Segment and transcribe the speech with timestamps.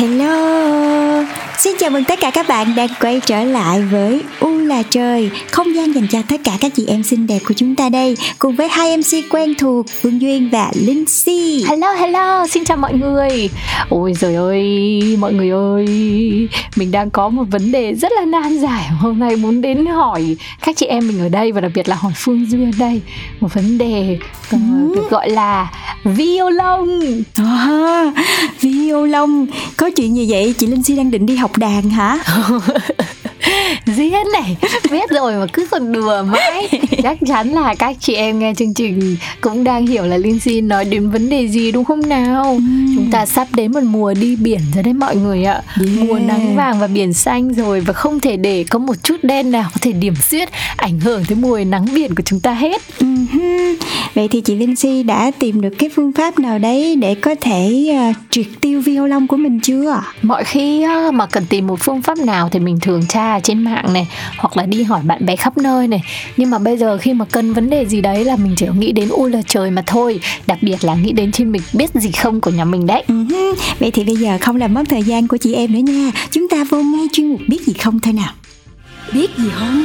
[0.00, 0.79] Hello
[1.60, 5.30] Xin chào mừng tất cả các bạn đang quay trở lại với U là trời
[5.50, 8.16] Không gian dành cho tất cả các chị em xinh đẹp của chúng ta đây
[8.38, 11.64] Cùng với hai MC quen thuộc Phương Duyên và Linh Si.
[11.68, 13.50] Hello hello, xin chào mọi người.
[13.88, 15.86] Ôi trời ơi, mọi người ơi
[16.76, 18.88] Mình đang có một vấn đề rất là nan giải.
[18.88, 21.96] Hôm nay muốn đến hỏi các chị em mình ở đây Và đặc biệt là
[21.96, 23.00] hỏi Phương Duyên đây
[23.40, 24.18] Một vấn đề
[24.54, 25.68] uh, được gọi là
[26.04, 26.88] violon.
[27.36, 28.12] À,
[28.60, 29.46] Violon.
[29.76, 30.54] Có chuyện gì vậy?
[30.58, 32.18] Chị Linh Si đang định đi học đàn hả?
[33.86, 34.56] Diễn này
[34.90, 36.68] Biết rồi mà cứ còn đùa mãi
[37.02, 40.60] Chắc chắn là các chị em nghe chương trình Cũng đang hiểu là Linh Si
[40.60, 42.60] nói đến vấn đề gì đúng không nào ừ.
[42.96, 46.08] Chúng ta sắp đến một mùa đi biển rồi đấy mọi người ạ yeah.
[46.08, 49.50] Mùa nắng vàng và biển xanh rồi Và không thể để có một chút đen
[49.50, 52.82] nào có thể điểm xuyết Ảnh hưởng tới mùa nắng biển của chúng ta hết
[52.98, 53.19] uh-huh.
[54.14, 57.34] Vậy thì chị Linh Si đã tìm được cái phương pháp nào đấy Để có
[57.40, 61.76] thể uh, triệt tiêu violon của mình chưa Mọi khi uh, mà cần tìm một
[61.80, 64.08] phương pháp nào Thì mình thường tra trên mạng này
[64.38, 66.02] hoặc là đi hỏi bạn bè khắp nơi này.
[66.36, 68.92] Nhưng mà bây giờ khi mà cần vấn đề gì đấy là mình chỉ nghĩ
[68.92, 70.20] đến u là trời mà thôi.
[70.46, 73.04] Đặc biệt là nghĩ đến thiên mình biết gì không của nhà mình đấy.
[73.08, 73.54] Uh-huh.
[73.80, 76.10] vậy thì bây giờ không làm mất thời gian của chị em nữa nha.
[76.30, 78.32] Chúng ta vô ngay chuyên mục biết gì không thôi nào
[79.12, 79.84] biết gì không?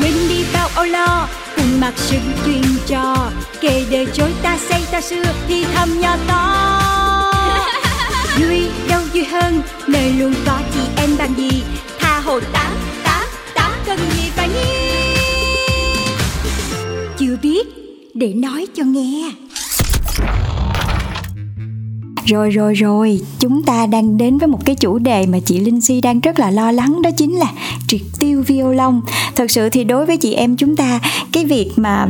[0.00, 3.30] Quên đi bao âu lo cùng mặc sự chuyên trò.
[3.60, 6.70] Kể đời chối ta xây ta xưa thì thầm nhỏ to.
[8.38, 11.62] Vui đâu vui hơn nơi luôn có chị em bằng gì?
[11.98, 12.72] Tha hồ tám
[13.04, 14.84] tám tám cần gì phải nhi
[17.18, 17.66] chưa biết
[18.14, 19.30] để nói cho nghe
[22.26, 25.80] rồi rồi rồi, chúng ta đang đến với một cái chủ đề mà chị Linh
[25.80, 27.52] Si đang rất là lo lắng đó chính là
[27.88, 29.00] triệt tiêu violon.
[29.36, 31.00] Thật sự thì đối với chị em chúng ta,
[31.32, 32.06] cái việc mà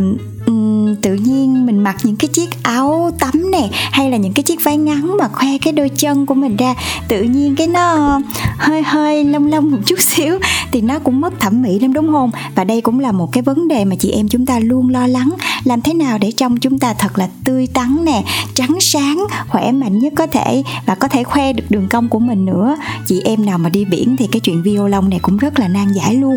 [0.46, 4.42] um, tự nhiên mình mặc những cái chiếc áo tắm nè hay là những cái
[4.42, 6.74] chiếc váy ngắn mà khoe cái đôi chân của mình ra
[7.08, 8.20] tự nhiên cái nó
[8.58, 10.38] hơi hơi lông lông một chút xíu
[10.74, 12.30] thì nó cũng mất thẩm mỹ lắm, đúng không?
[12.54, 15.06] Và đây cũng là một cái vấn đề mà chị em chúng ta luôn lo
[15.06, 15.30] lắng.
[15.64, 18.24] Làm thế nào để trông chúng ta thật là tươi tắn nè,
[18.54, 22.18] trắng sáng, khỏe mạnh nhất có thể và có thể khoe được đường cong của
[22.18, 22.76] mình nữa.
[23.06, 25.92] Chị em nào mà đi biển thì cái chuyện violon này cũng rất là nan
[25.92, 26.36] giải luôn.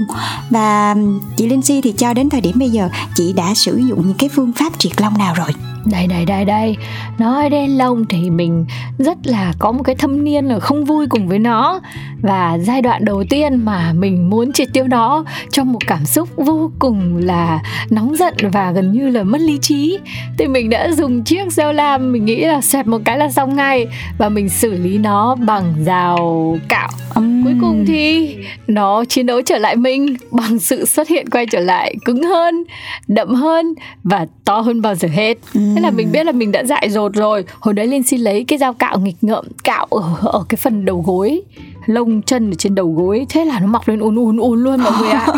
[0.50, 0.96] Và
[1.38, 4.18] chị Linh Si thì cho đến thời điểm bây giờ, chị đã sử dụng những
[4.18, 5.50] cái phương pháp triệt lông nào rồi?
[5.92, 6.78] Đây đây đây đây.
[7.18, 8.66] Nói đến lông thì mình
[8.98, 11.80] rất là có một cái thâm niên là không vui cùng với nó.
[12.22, 16.30] Và giai đoạn đầu tiên mà mình muốn triệt tiêu nó trong một cảm xúc
[16.36, 17.60] vô cùng là
[17.90, 20.00] nóng giận và gần như là mất lý trí.
[20.38, 23.56] Thì mình đã dùng chiếc dao lam mình nghĩ là xoẹt một cái là xong
[23.56, 23.88] ngay.
[24.18, 26.90] Và mình xử lý nó bằng dao cạo.
[27.16, 27.38] Um.
[27.48, 28.36] cuối cùng thì
[28.68, 32.64] nó chiến đấu trở lại mình bằng sự xuất hiện quay trở lại cứng hơn
[33.08, 33.74] đậm hơn
[34.04, 35.38] và to hơn bao giờ hết
[35.78, 37.46] thế là mình biết là mình đã dại dột rồi.
[37.60, 40.86] Hồi đấy linh xin lấy cái dao cạo nghịch ngợm cạo ở, ở cái phần
[40.86, 41.42] đầu gối
[41.86, 43.26] lông chân ở trên đầu gối.
[43.30, 45.28] Thế là nó mọc lên ùn ùn ùn luôn mọi người ạ.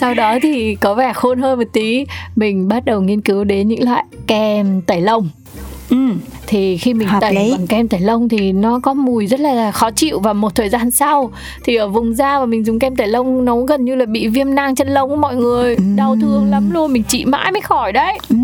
[0.00, 2.04] Sau đó thì có vẻ khôn hơn một tí.
[2.36, 5.28] Mình bắt đầu nghiên cứu đến những loại kem tẩy lông.
[5.90, 5.96] Ừ,
[6.48, 7.50] thì khi mình Hợp tẩy lý.
[7.52, 10.68] bằng kem tẩy lông thì nó có mùi rất là khó chịu và một thời
[10.68, 11.30] gian sau
[11.64, 14.28] thì ở vùng da mà mình dùng kem tẩy lông nó gần như là bị
[14.28, 15.82] viêm nang chân lông mọi người ừ.
[15.96, 18.36] đau thương lắm luôn mình trị mãi mới khỏi đấy ừ.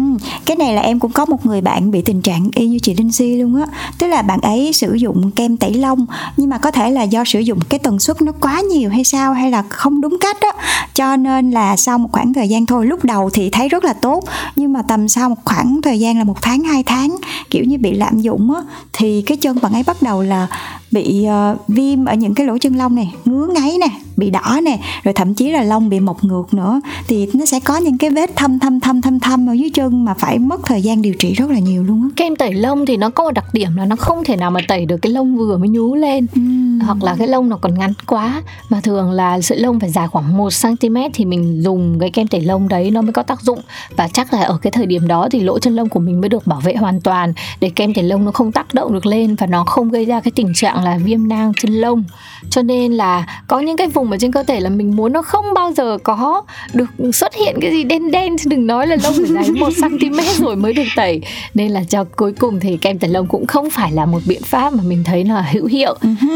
[0.45, 2.95] cái này là em cũng có một người bạn bị tình trạng y như chị
[2.95, 3.67] Linh Si luôn á
[3.99, 7.25] tức là bạn ấy sử dụng kem tẩy lông nhưng mà có thể là do
[7.25, 10.37] sử dụng cái tần suất nó quá nhiều hay sao hay là không đúng cách
[10.41, 10.53] á
[10.95, 13.93] cho nên là sau một khoảng thời gian thôi lúc đầu thì thấy rất là
[13.93, 14.25] tốt
[14.57, 17.17] nhưng mà tầm sau một khoảng thời gian là một tháng hai tháng
[17.51, 18.61] kiểu như bị lạm dụng á
[18.93, 20.47] thì cái chân bạn ấy bắt đầu là
[20.95, 24.61] bị uh, viêm ở những cái lỗ chân lông này ngứa ngáy nè bị đỏ
[24.63, 26.81] nè rồi thậm chí là lông bị mọc ngược nữa.
[27.09, 30.05] Thì nó sẽ có những cái vết thâm thâm thâm thâm thâm ở dưới chân
[30.05, 32.09] mà phải mất thời gian điều trị rất là nhiều luôn á.
[32.17, 34.61] Kem tẩy lông thì nó có một đặc điểm là nó không thể nào mà
[34.69, 36.27] tẩy được cái lông vừa mới nhú lên.
[36.41, 36.81] Uhm.
[36.81, 38.43] hoặc là cái lông nó còn ngắn quá.
[38.69, 42.27] Mà thường là sợi lông phải dài khoảng 1 cm thì mình dùng cái kem
[42.27, 43.61] tẩy lông đấy nó mới có tác dụng.
[43.97, 46.29] Và chắc là ở cái thời điểm đó thì lỗ chân lông của mình mới
[46.29, 49.35] được bảo vệ hoàn toàn để kem tẩy lông nó không tác động được lên
[49.35, 52.05] và nó không gây ra cái tình trạng là viêm nang chân lông.
[52.51, 55.23] Cho nên là có những cái vùng ở trên cơ thể là mình muốn nó
[55.23, 56.43] không bao giờ có
[56.73, 59.73] được xuất hiện cái gì đen đen chứ đừng nói là lông phải dày một
[59.83, 61.21] cm rồi mới được tẩy.
[61.55, 64.43] Nên là cho cuối cùng thì kem tẩy lông cũng không phải là một biện
[64.43, 65.95] pháp mà mình thấy là hữu hiệu.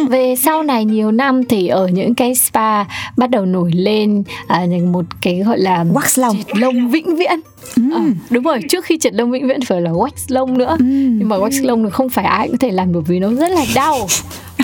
[0.09, 2.85] Về sau này nhiều năm thì ở những cái spa
[3.17, 6.37] bắt đầu nổi lên à, một cái gọi là wax lông.
[6.55, 7.41] lông vĩnh viễn
[7.77, 10.77] À, đúng rồi trước khi triệt lông vĩnh viễn phải là wax lông nữa.
[10.81, 13.51] Nhưng mà wax lông thì không phải ai cũng thể làm được vì nó rất
[13.51, 14.07] là đau.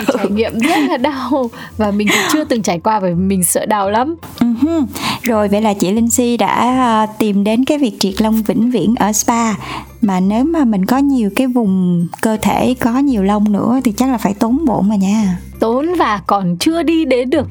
[0.13, 1.49] Trải nghiệm rất là đau.
[1.77, 4.15] Và mình cũng chưa từng trải qua vì mình sợ đau lắm.
[4.39, 4.85] Uh-huh.
[5.21, 8.95] rồi vậy là chị Linh Si đã tìm đến cái việc triệt lông vĩnh viễn
[8.95, 9.53] ở spa.
[10.01, 13.91] Mà nếu mà mình có nhiều cái vùng cơ thể có nhiều lông nữa thì
[13.97, 15.37] chắc là phải tốn bộn mà nha.
[15.59, 17.47] Tốn và còn chưa đi đến được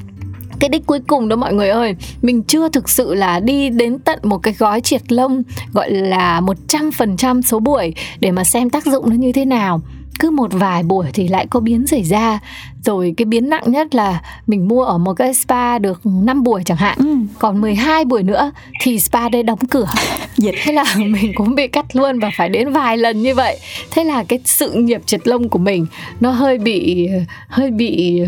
[0.61, 3.99] cái đích cuối cùng đó mọi người ơi, mình chưa thực sự là đi đến
[3.99, 5.43] tận một cái gói triệt lông,
[5.73, 9.81] gọi là 100% số buổi để mà xem tác dụng nó như thế nào.
[10.19, 12.41] Cứ một vài buổi thì lại có biến xảy ra
[12.85, 16.63] rồi cái biến nặng nhất là mình mua ở một cái spa được 5 buổi
[16.65, 16.99] chẳng hạn.
[16.99, 17.17] Ừ.
[17.39, 19.87] còn 12 buổi nữa thì spa đây đóng cửa.
[20.37, 23.59] Dịch thế là mình cũng bị cắt luôn và phải đến vài lần như vậy.
[23.91, 25.87] Thế là cái sự nghiệp triệt lông của mình
[26.21, 27.09] nó hơi bị
[27.49, 28.23] hơi bị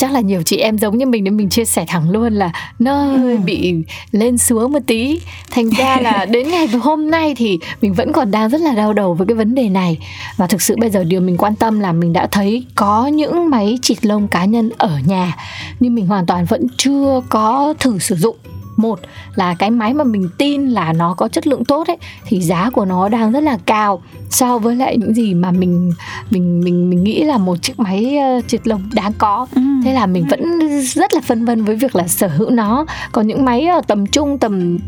[0.00, 2.52] chắc là nhiều chị em giống như mình nên mình chia sẻ thẳng luôn là
[2.78, 3.40] nó hơi ừ.
[3.44, 3.74] bị
[4.12, 5.20] lên xuống một tí.
[5.50, 8.92] Thành ra là đến ngày hôm nay thì mình vẫn còn đang rất là đau
[8.92, 9.98] đầu với cái vấn đề này.
[10.36, 13.50] Và thực sự bây giờ điều mình quan tâm là mình đã thấy có những
[13.50, 15.36] máy chịt lông cá nhân ở nhà,
[15.80, 18.36] nhưng mình hoàn toàn vẫn chưa có thử sử dụng
[18.76, 19.00] một
[19.34, 21.96] là cái máy mà mình tin là nó có chất lượng tốt ấy
[22.26, 25.92] thì giá của nó đang rất là cao so với lại những gì mà mình
[26.30, 29.46] mình mình mình nghĩ là một chiếc máy uh, triệt lông đáng có.
[29.54, 29.60] Ừ.
[29.84, 32.86] thế là mình vẫn rất là phân vân với việc là sở hữu nó.
[33.12, 34.78] Còn những máy uh, tầm trung tầm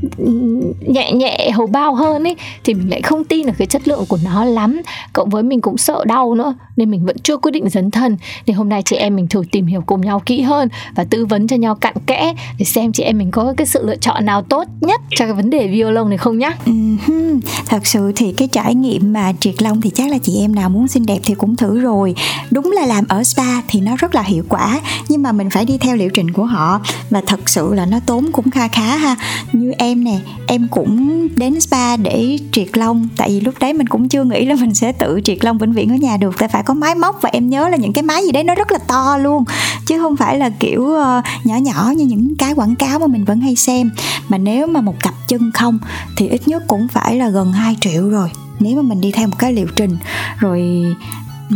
[0.80, 4.04] nhẹ nhẹ hầu bao hơn ấy thì mình lại không tin được cái chất lượng
[4.08, 4.80] của nó lắm.
[5.12, 8.16] Cộng với mình cũng sợ đau nữa nên mình vẫn chưa quyết định dấn thân.
[8.46, 11.26] Nên hôm nay chị em mình thử tìm hiểu cùng nhau kỹ hơn và tư
[11.26, 14.24] vấn cho nhau cặn kẽ để xem chị em mình có cái sự lựa chọn
[14.26, 16.50] nào tốt nhất cho cái vấn đề violon này không nhá?
[16.66, 17.40] Uh-huh.
[17.66, 20.68] thật sự thì cái trải nghiệm mà triệt lông thì chắc là chị em nào
[20.68, 22.14] muốn xinh đẹp thì cũng thử rồi.
[22.50, 25.64] Đúng là làm ở spa thì nó rất là hiệu quả, nhưng mà mình phải
[25.64, 26.80] đi theo liệu trình của họ.
[27.10, 29.16] Và thật sự là nó tốn cũng kha khá ha.
[29.52, 33.86] Như em nè, em cũng đến spa để triệt lông tại vì lúc đấy mình
[33.86, 36.34] cũng chưa nghĩ là mình sẽ tự triệt lông vĩnh viễn ở nhà được.
[36.38, 38.54] Tại phải có máy móc và em nhớ là những cái máy gì đấy nó
[38.54, 39.44] rất là to luôn
[39.92, 43.24] chứ không phải là kiểu uh, nhỏ nhỏ như những cái quảng cáo mà mình
[43.24, 43.90] vẫn hay xem.
[44.28, 45.78] Mà nếu mà một cặp chân không
[46.16, 48.30] thì ít nhất cũng phải là gần 2 triệu rồi
[48.60, 49.96] nếu mà mình đi theo một cái liệu trình.
[50.38, 50.84] Rồi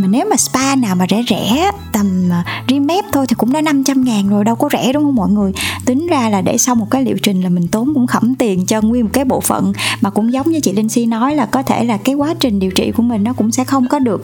[0.01, 3.53] mà nếu mà spa nào mà rẻ rẻ tầm à, uh, remap thôi thì cũng
[3.53, 5.53] đã 500 ngàn rồi đâu có rẻ đúng không mọi người?
[5.85, 8.67] Tính ra là để xong một cái liệu trình là mình tốn cũng khẩm tiền
[8.67, 11.47] cho nguyên một cái bộ phận mà cũng giống như chị Linh Si nói là
[11.47, 13.99] có thể là cái quá trình điều trị của mình nó cũng sẽ không có
[13.99, 14.21] được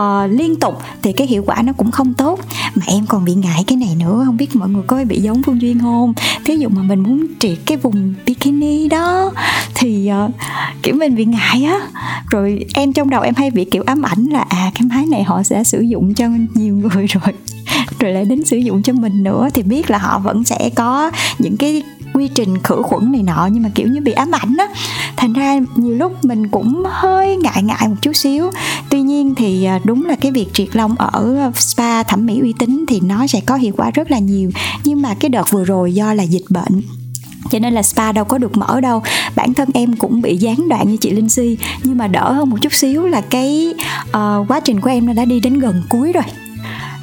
[0.00, 2.40] uh, liên tục thì cái hiệu quả nó cũng không tốt.
[2.74, 5.42] Mà em còn bị ngại cái này nữa không biết mọi người có bị giống
[5.42, 6.14] Phương Duyên không?
[6.44, 9.30] Thí dụ mà mình muốn triệt cái vùng bikini đó
[9.74, 10.30] thì uh,
[10.82, 11.78] kiểu mình bị ngại á.
[12.30, 15.22] Rồi em trong đầu em hay bị kiểu ám ảnh là à cái máy này
[15.22, 17.34] họ sẽ sử dụng cho nhiều người rồi.
[17.98, 21.10] Rồi lại đến sử dụng cho mình nữa thì biết là họ vẫn sẽ có
[21.38, 21.82] những cái
[22.14, 24.66] quy trình khử khuẩn này nọ nhưng mà, kiểu như, bị ám ảnh á.
[25.16, 28.50] Thành ra nhiều lúc mình cũng hơi ngại ngại một chút xíu.
[28.90, 32.54] Tuy nhiên thì à, đúng là cái việc triệt lông ở spa thẩm mỹ uy
[32.58, 34.50] tín thì nó sẽ có hiệu quả rất là nhiều.
[34.84, 36.82] Nhưng mà cái đợt vừa rồi do là dịch bệnh
[37.52, 39.02] cho nên là spa đâu có được mở đâu.
[39.36, 42.50] Bản thân em cũng bị gián đoạn như chị linh si nhưng mà đỡ hơn
[42.50, 43.74] một chút xíu là cái
[44.08, 46.24] uh, quá trình của em nó đã đi đến gần cuối rồi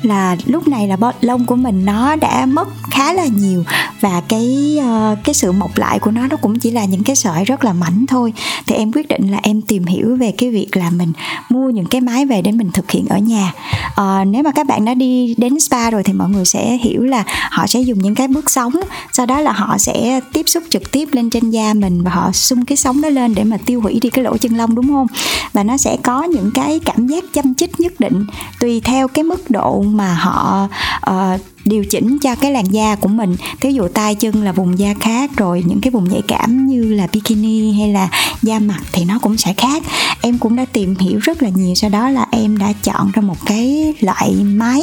[0.02, 3.64] là lúc này là lông của mình nó đã mất khá là nhiều
[4.02, 7.16] và cái uh, cái sự mọc lại của nó nó cũng chỉ là những cái
[7.16, 8.34] sợi rất là mảnh thôi.
[8.68, 11.14] Thì em quyết định là em tìm hiểu về cái việc là mình
[11.50, 13.54] mua những cái máy về để mình thực hiện ở nhà.
[14.02, 17.04] Uh, nếu mà các bạn đã đi đến spa rồi thì mọi người sẽ hiểu
[17.04, 18.74] là họ sẽ dùng những cái bước sóng
[19.14, 22.32] sau đó là họ sẽ tiếp xúc trực tiếp lên trên da mình và họ
[22.32, 24.88] xung cái sóng đó lên để mà tiêu hủy đi cái lỗ chân lông đúng
[24.88, 25.08] không?
[25.54, 28.26] Và nó sẽ có những cái cảm giác châm chích nhất định
[28.60, 30.68] tùy theo cái mức độ mà họ
[31.12, 33.36] uh, điều chỉnh cho cái làn da của mình.
[33.62, 36.94] Thí dụ tay chân là vùng da khác rồi những cái vùng nhạy cảm như
[36.94, 38.10] là bikini hay là
[38.42, 39.84] da mặt thì nó cũng sẽ khác.
[40.22, 43.22] Em cũng đã tìm hiểu rất là nhiều sau đó là em đã chọn ra
[43.22, 44.82] một cái loại máy.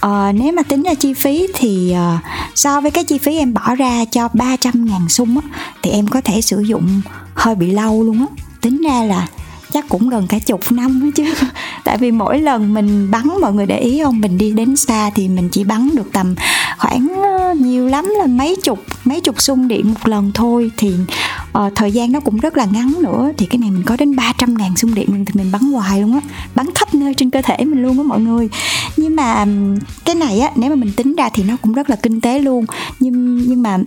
[0.00, 2.20] Ờ, nếu mà tính ra chi phí thì uh,
[2.54, 5.48] so với cái chi phí em bỏ ra cho 300 ngàn xung á
[5.82, 7.00] thì em có thể sử dụng
[7.34, 8.26] hơi bị lâu luôn á.
[8.60, 9.26] Tính ra là
[9.74, 11.24] chắc cũng gần cả chục năm đó chứ.
[11.84, 14.20] Tại vì mỗi lần mình bắn mọi người để ý không?
[14.20, 16.34] Mình đi đến xa thì mình chỉ bắn được tầm
[16.78, 20.70] khoảng ờ, nhiều lắm là mấy chục mấy chục xung điện một lần thôi.
[20.76, 20.94] Thì
[21.58, 23.32] uh, thời gian nó cũng rất là ngắn nữa.
[23.36, 26.12] Thì cái này mình có đến 300 ngàn xung điện thì mình bắn hoài luôn
[26.12, 26.20] á.
[26.54, 28.48] Bắn khắp nơi trên cơ thể mình luôn á mọi người.
[28.96, 29.46] Nhưng mà
[30.04, 32.38] cái này á nếu mà mình tính ra thì nó cũng rất là kinh tế
[32.38, 32.64] luôn.
[33.00, 33.78] Nhưng nhưng mà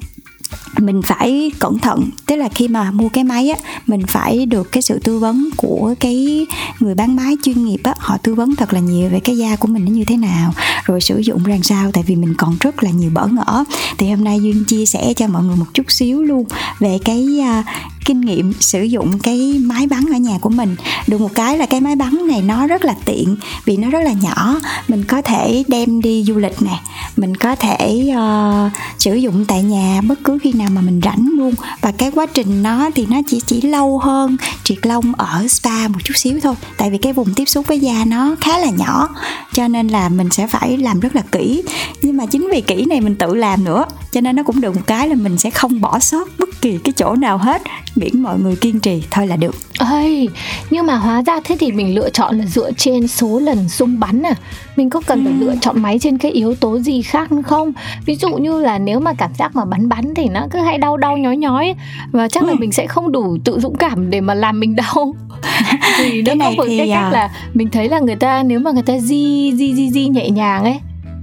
[0.78, 2.10] mình phải cẩn thận.
[2.26, 5.50] Tức là khi mà mua cái máy á, mình phải được cái sự tư vấn
[5.58, 6.46] của cái
[6.80, 9.56] người bán máy chuyên nghiệp á, họ tư vấn thật là nhiều về cái da
[9.56, 10.54] của mình nó như thế nào,
[10.86, 13.64] rồi sử dụng ra sao, tại vì mình còn rất là nhiều bỡ ngỡ.
[13.98, 16.46] Thì hôm nay duyên chia sẻ cho mọi người một chút xíu luôn
[16.80, 17.64] về cái à,
[18.08, 20.76] kinh nghiệm sử dụng cái máy bắn ở nhà của mình.
[21.08, 23.36] Được một cái là cái máy bắn này nó rất là tiện
[23.66, 24.60] vì nó rất là nhỏ.
[24.88, 26.80] Mình có thể đem đi du lịch nè.
[27.18, 31.30] Mình có thể uh, sử dụng tại nhà bất cứ khi nào mà mình rảnh
[31.38, 31.54] luôn.
[31.82, 35.88] Và cái quá trình nó thì nó chỉ chỉ lâu hơn triệt lông ở spa
[35.88, 36.56] một chút xíu thôi.
[36.78, 39.10] Tại vì cái vùng tiếp xúc với da nó khá là nhỏ
[39.54, 41.64] cho nên là mình sẽ phải làm rất là kỹ.
[42.02, 44.76] Nhưng mà chính vì kỹ này mình tự làm nữa cho nên nó cũng được
[44.76, 47.62] một cái là mình sẽ không bỏ sót bất kỳ cái chỗ nào hết
[47.98, 50.30] miễn mọi người kiên trì thôi là được ơi
[50.70, 54.00] nhưng mà hóa ra thế thì mình lựa chọn là dựa trên số lần xung
[54.00, 54.34] bắn à
[54.76, 55.30] mình có cần ừ.
[55.30, 57.74] phải lựa chọn máy trên cái yếu tố gì khác không
[58.06, 60.78] ví dụ như là nếu mà cảm giác mà bắn bắn thì nó cứ hay
[60.78, 61.76] đau đau nhói nhói
[62.12, 62.48] và chắc ừ.
[62.48, 65.16] là mình sẽ không đủ tự dũng cảm để mà làm mình đau
[65.98, 67.10] thì nó có một thì cái cách à...
[67.12, 70.30] là mình thấy là người ta nếu mà người ta di di di di nhẹ
[70.30, 70.80] nhàng ấy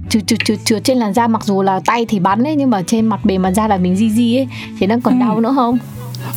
[0.09, 2.69] trượt trượt trượt trượt trên làn da mặc dù là tay thì bắn ấy nhưng
[2.69, 4.47] mà trên mặt bề mặt da là mình di di ấy
[4.79, 5.25] thì nó còn ừ.
[5.25, 5.77] đau nữa không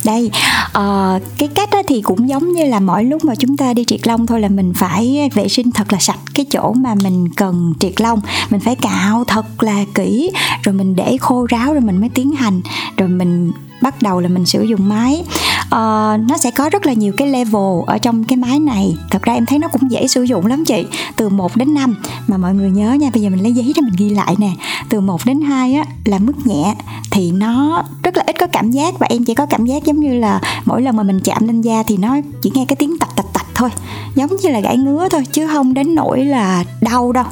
[0.05, 0.31] đây
[0.67, 3.83] uh, cái cách đó thì cũng giống như là mỗi lúc mà chúng ta đi
[3.85, 7.29] triệt lông thôi là mình phải vệ sinh thật là sạch cái chỗ mà mình
[7.35, 8.21] cần triệt lông.
[8.49, 10.31] Mình phải cạo thật là kỹ
[10.63, 12.61] rồi mình để khô ráo rồi mình mới tiến hành.
[12.97, 15.23] Rồi mình bắt đầu là mình sử dụng máy.
[15.65, 18.97] Uh, nó sẽ có rất là nhiều cái level ở trong cái máy này.
[19.11, 20.85] Thật ra em thấy nó cũng dễ sử dụng lắm chị.
[21.15, 21.95] Từ 1 đến 5
[22.27, 24.51] mà mọi người nhớ nha bây giờ mình lấy giấy ra mình ghi lại nè.
[24.89, 26.75] Từ 1 đến 2 á là mức nhẹ.
[27.11, 29.99] Thì nó rất là ít có cảm giác và em chỉ có cảm giác giống
[29.99, 32.97] như là mỗi lần mà mình chạm lên da thì nó chỉ nghe cái tiếng
[32.99, 33.69] tạch tạch tạch thôi.
[34.15, 37.25] Giống như là gãy ngứa thôi chứ không đến nỗi là đau đâu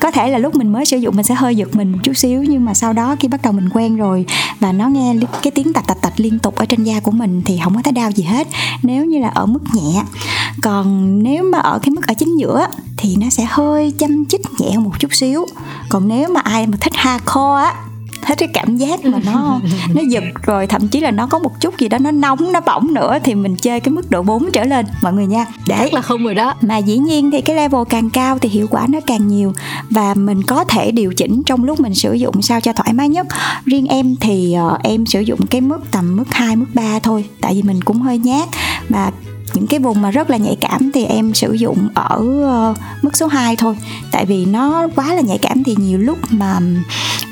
[0.00, 2.16] có thể là lúc mình mới sử dụng mình sẽ hơi giật mình một chút
[2.16, 4.24] xíu, nhưng mà sau đó khi bắt đầu mình quen rồi
[4.60, 7.42] và nó nghe cái tiếng tạch tạch tạch liên tục ở trên da của mình
[7.44, 8.48] thì không có thấy đau gì hết.
[8.82, 10.02] Nếu như là ở mức nhẹ,
[10.62, 14.40] còn nếu mà ở cái mức ở chính giữa thì nó sẽ hơi chăm chích
[14.58, 15.46] nhẹ một chút xíu.
[15.88, 17.74] Còn nếu mà ai mà thích hardcore á
[18.28, 19.60] hết cái cảm giác mà nó
[19.94, 22.60] nó giật rồi thậm chí là nó có một chút gì đó nó nóng nó
[22.60, 25.46] bỏng nữa thì mình chơi cái mức độ 4 trở lên mọi người nha.
[25.66, 26.54] Để là không rồi đó.
[26.60, 29.52] mà dĩ nhiên thì cái level càng cao thì hiệu quả nó càng nhiều
[29.90, 33.08] và mình có thể điều chỉnh trong lúc mình sử dụng sao cho thoải mái
[33.08, 33.26] nhất.
[33.64, 37.24] Riêng em thì uh, em sử dụng cái mức tầm mức 2 mức 3 thôi
[37.40, 38.48] tại vì mình cũng hơi nhát
[38.88, 39.10] và
[39.54, 43.16] những cái vùng mà rất là nhạy cảm thì em sử dụng ở uh, mức
[43.16, 43.76] số 2 thôi.
[44.10, 46.58] Tại vì nó quá là nhạy cảm thì nhiều lúc mà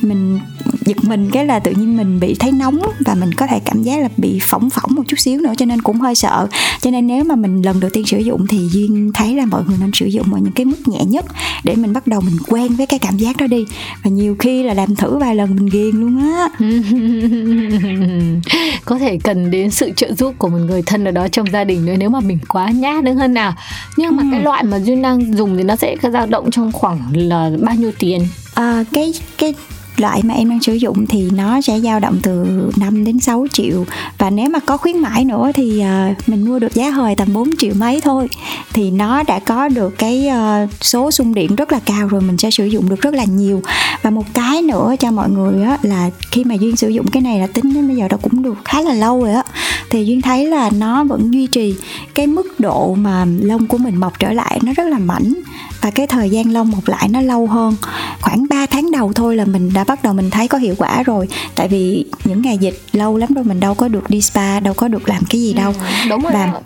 [0.02, 0.40] mình
[0.86, 3.82] giật mình cái là tự nhiên mình bị thấy nóng và mình có thể cảm
[3.82, 6.48] giác là bị phỏng phỏng một chút xíu nữa cho nên cũng hơi sợ.
[6.80, 9.62] Cho nên nếu mà mình lần đầu tiên sử dụng thì duyên thấy là mọi
[9.66, 11.24] người nên sử dụng ở những cái mức nhẹ nhất
[11.64, 13.64] để mình bắt đầu mình quen với cái cảm giác đó đi.
[14.04, 16.48] Và nhiều khi là làm thử vài lần mình ghiền luôn á.
[18.84, 21.64] Có thể cần đến sự trợ giúp của một người thân ở đó trong gia
[21.64, 23.54] đình nữa nếu mà mình quá nhát nữa hơn nào.
[23.96, 24.28] Nhưng mà ừ.
[24.32, 27.74] cái loại mà duyên đang dùng thì nó sẽ dao động trong khoảng là bao
[27.74, 28.26] nhiêu tiền?
[28.54, 29.54] À, cái cái
[30.00, 33.46] loại mà em đang sử dụng thì nó sẽ dao động từ 5 đến 6
[33.52, 33.84] triệu.
[34.18, 37.32] Và nếu mà có khuyến mãi nữa thì uh, mình mua được giá hời tầm
[37.32, 38.28] 4 triệu mấy thôi.
[38.72, 40.28] Thì nó đã có được cái
[40.64, 43.24] uh, số xung điện rất là cao rồi mình sẽ sử dụng được rất là
[43.24, 43.62] nhiều.
[44.02, 47.22] Và một cái nữa cho mọi người á là khi mà duyên sử dụng cái
[47.22, 49.42] này là tính đến bây giờ nó cũng được khá là lâu rồi á
[49.90, 51.74] thì duyên thấy là nó vẫn duy trì
[52.14, 55.34] cái mức độ mà lông của mình mọc trở lại nó rất là mảnh.
[55.80, 57.76] Và cái thời gian lông mọc lại nó lâu hơn.
[58.20, 61.02] Khoảng 3 tháng đầu thôi là mình đã bắt đầu mình thấy có hiệu quả
[61.02, 61.28] rồi.
[61.54, 64.74] Tại vì những ngày dịch lâu lắm rồi mình đâu có được đi spa đâu
[64.74, 65.74] có được làm cái gì đâu.
[65.78, 66.60] ừ, đúng rồi và đó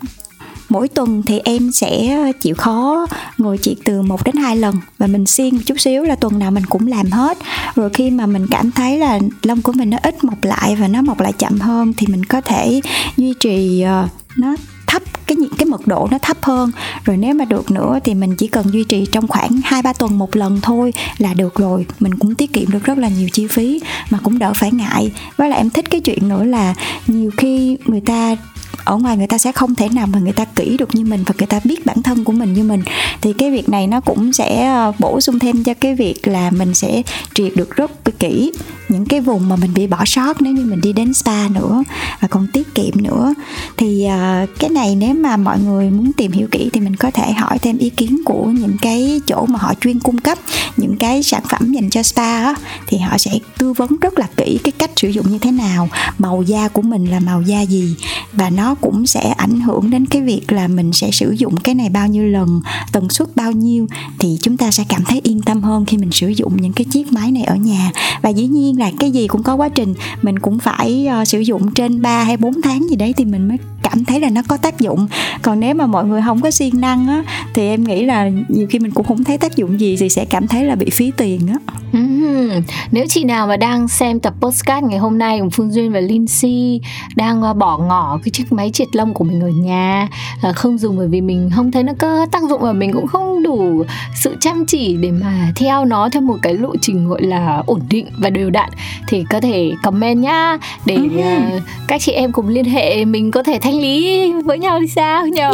[0.71, 5.07] mỗi tuần thì em sẽ chịu khó ngồi triệt từ 1 đến 2 lần và
[5.07, 7.37] mình xiên một chút xíu là tuần nào mình cũng làm hết.
[7.75, 10.87] Rồi khi mà mình cảm thấy là lông của mình nó ít mọc lại và
[10.87, 12.81] nó mọc lại chậm hơn thì mình có thể
[13.17, 14.55] duy trì ờ, nó
[14.87, 16.71] thấp, cái cái mật độ nó thấp hơn.
[17.05, 19.93] Rồi nếu mà được nữa thì mình chỉ cần duy trì trong khoảng hai, ba
[19.93, 21.85] tuần một lần thôi là được rồi.
[21.99, 25.11] Mình cũng tiết kiệm được rất là nhiều chi phí mà cũng đỡ phải ngại.
[25.37, 26.73] Với lại em thích cái chuyện nữa là
[27.07, 28.35] nhiều khi người ta
[28.83, 31.23] ở ngoài người ta sẽ không thể nào mà người ta kỹ được như mình
[31.27, 32.83] và người ta biết bản thân của mình như mình.
[33.21, 36.51] Thì cái việc này nó cũng sẽ ờ, bổ sung thêm cho cái việc là
[36.51, 37.01] mình sẽ
[37.33, 38.51] triệt được rất kỹ
[38.89, 41.83] những cái vùng mà mình bị bỏ sót nếu như mình đi đến spa nữa
[42.19, 43.33] và còn tiết kiệm nữa.
[43.77, 47.11] Thì uh, cái này nếu mà mọi người muốn tìm hiểu kỹ thì mình có
[47.11, 50.37] thể hỏi thêm ý kiến của những cái chỗ mà họ chuyên cung cấp
[50.77, 52.55] những cái sản phẩm dành cho spa á,
[52.87, 55.89] thì họ sẽ tư vấn rất là kỹ cái cách sử dụng như thế nào
[56.17, 57.95] màu da của mình là màu da gì
[58.33, 61.57] và nó nó cũng sẽ ảnh hưởng đến cái việc là mình sẽ sử dụng
[61.57, 63.87] cái này bao nhiêu lần tần suất bao nhiêu
[64.19, 66.85] thì chúng ta sẽ cảm thấy yên tâm hơn khi mình sử dụng những cái
[66.85, 67.91] chiếc máy này ở nhà.
[68.21, 71.39] Và dĩ nhiên là cái gì cũng có quá trình mình cũng phải uh, sử
[71.39, 74.41] dụng trên 3 hay 4 tháng gì đấy thì mình mới cảm thấy là nó
[74.47, 75.07] có tác dụng.
[75.41, 78.67] Còn nếu mà mọi người không có siêng năng á thì em nghĩ là nhiều
[78.69, 81.11] khi mình cũng không thấy tác dụng gì thì sẽ cảm thấy là bị phí
[81.17, 81.73] tiền á.
[81.97, 85.91] Uhm, nếu chị nào mà đang xem tập postcard ngày hôm nay của Phương Duyên
[85.91, 86.81] và Lindsay
[87.15, 90.07] đang ờ, bỏ ngỏ cái chiếc máy triệt lông của mình ở nhà
[90.49, 93.07] uh, không dùng bởi vì mình không thấy nó có tác dụng và mình cũng
[93.07, 93.83] không đủ
[94.23, 97.81] sự chăm chỉ để mà theo nó theo một cái lộ trình gọi là ổn
[97.89, 98.69] định và đều đặn.
[99.07, 103.43] Thì có thể comment nhá để uh, các chị em cùng liên hệ mình có
[103.43, 105.51] thể thanh lý với nhau đi sao nhờ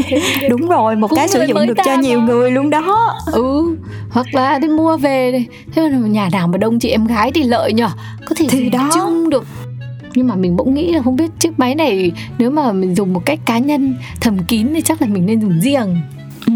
[0.50, 2.26] đúng rồi một Cũng cái sử dụng được cho nhiều mà.
[2.26, 3.14] người luôn đó.
[3.32, 3.76] Ừ
[4.10, 7.42] hoặc là đi mua về thế mà nhà nào mà đông chị em gái thì
[7.42, 7.88] lợi nhở
[8.26, 8.90] có thể Thì đó.
[8.94, 9.44] chung được
[10.16, 13.12] nhưng mà mình bỗng nghĩ là không biết chiếc máy này nếu mà mình dùng
[13.12, 15.96] một cách cá nhân thầm kín thì chắc là mình nên dùng riêng.
[16.46, 16.52] Ừ,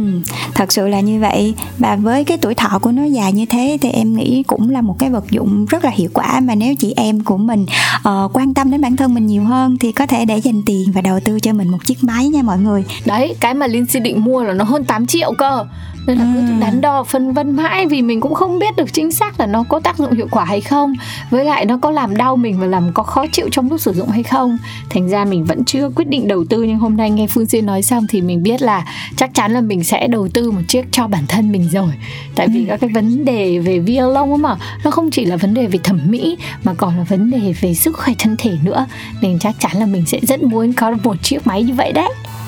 [0.54, 1.54] thật sự là như vậy.
[1.78, 4.80] Và với cái tuổi thọ của nó dài như thế thì em nghĩ cũng là
[4.80, 7.66] một cái vật dụng rất là hiệu quả mà nếu chị em của mình
[8.08, 10.92] uh, quan tâm đến bản thân mình nhiều hơn thì có thể để dành tiền
[10.92, 12.84] và đầu tư cho mình một chiếc máy nha mọi người.
[13.06, 15.64] Đấy cái mà Lindsay định mua là nó hơn 8 triệu cơ
[16.06, 16.60] nên là cứ Ừ.
[16.60, 19.64] đắn đo phân vân mãi vì mình cũng không biết được chính xác là nó
[19.68, 20.94] có tác dụng hiệu quả hay không.
[21.30, 23.92] Với lại nó có làm đau mình và làm có khó chịu trong lúc sử
[23.92, 24.58] dụng hay không.
[24.90, 27.66] Thành ra mình vẫn chưa quyết định đầu tư nhưng hôm nay nghe Phương Duyên
[27.66, 28.84] nói xong thì mình biết là
[29.16, 31.90] chắc chắn là mình sẽ đầu tư một chiếc cho bản thân mình rồi.
[32.34, 35.66] Tại vì các cái vấn đề về violon mà nó không chỉ là vấn đề
[35.66, 38.86] về thẩm mỹ mà còn là vấn đề về sức khỏe thân thể nữa.
[39.20, 42.08] Nên chắc chắn là mình sẽ rất muốn có một chiếc máy như vậy đấy.
[42.08, 42.39] Ừ,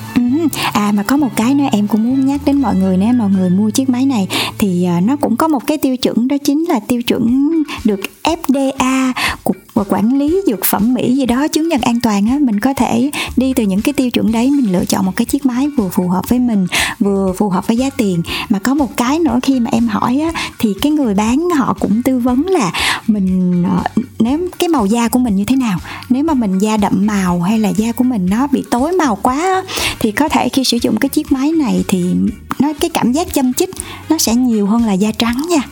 [0.72, 3.30] À mà có một cái nữa em cũng muốn nhắc đến mọi người nếu mọi
[3.30, 6.36] người mua chiếc máy này thì à, nó cũng có một cái tiêu chuẩn đó
[6.44, 7.52] chính là tiêu chuẩn
[7.84, 9.12] được FDA
[9.44, 9.56] cục
[9.88, 12.38] quản lý dược phẩm Mỹ gì đó, chứng nhận an toàn á.
[12.40, 15.24] Mình có thể đi từ những cái tiêu chuẩn đấy, mình lựa chọn một cái
[15.24, 16.66] chiếc máy vừa phù hợp với mình,
[16.98, 18.22] vừa phù hợp với giá tiền.
[18.48, 21.76] Mà có một cái nữa khi mà em hỏi á, thì cái người bán họ
[21.80, 22.72] cũng tư vấn là
[23.06, 23.82] mình à,
[24.22, 25.78] nếu cái màu da của mình như thế nào?
[26.08, 29.16] Nếu mà mình da đậm màu hay là da của mình nó bị tối màu
[29.16, 29.62] quá
[30.00, 32.14] thì có thể khi sử dụng cái chiếc máy này thì
[32.58, 33.70] nó cái cảm giác châm chích
[34.08, 35.62] nó sẽ nhiều hơn là da trắng nha.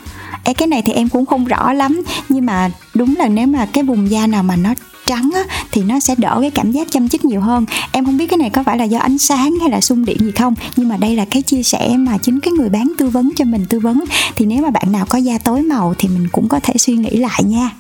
[0.45, 3.67] Ê, cái này thì em cũng không rõ lắm nhưng mà đúng là nếu mà
[3.67, 4.75] cái vùng da nào mà nó
[5.11, 7.67] trắng á, thì nó sẽ đỡ cái cảm giác châm chích nhiều hơn.
[7.93, 10.17] Em không biết cái này có phải là do ánh sáng hay là xung điện
[10.21, 13.09] gì không nhưng mà đây là cái chia sẻ mà chính cái người bán tư
[13.09, 14.05] vấn cho mình tư vấn.
[14.37, 16.95] Thì nếu mà bạn nào có da tối màu thì mình cũng có thể suy
[16.95, 17.71] nghĩ lại nha.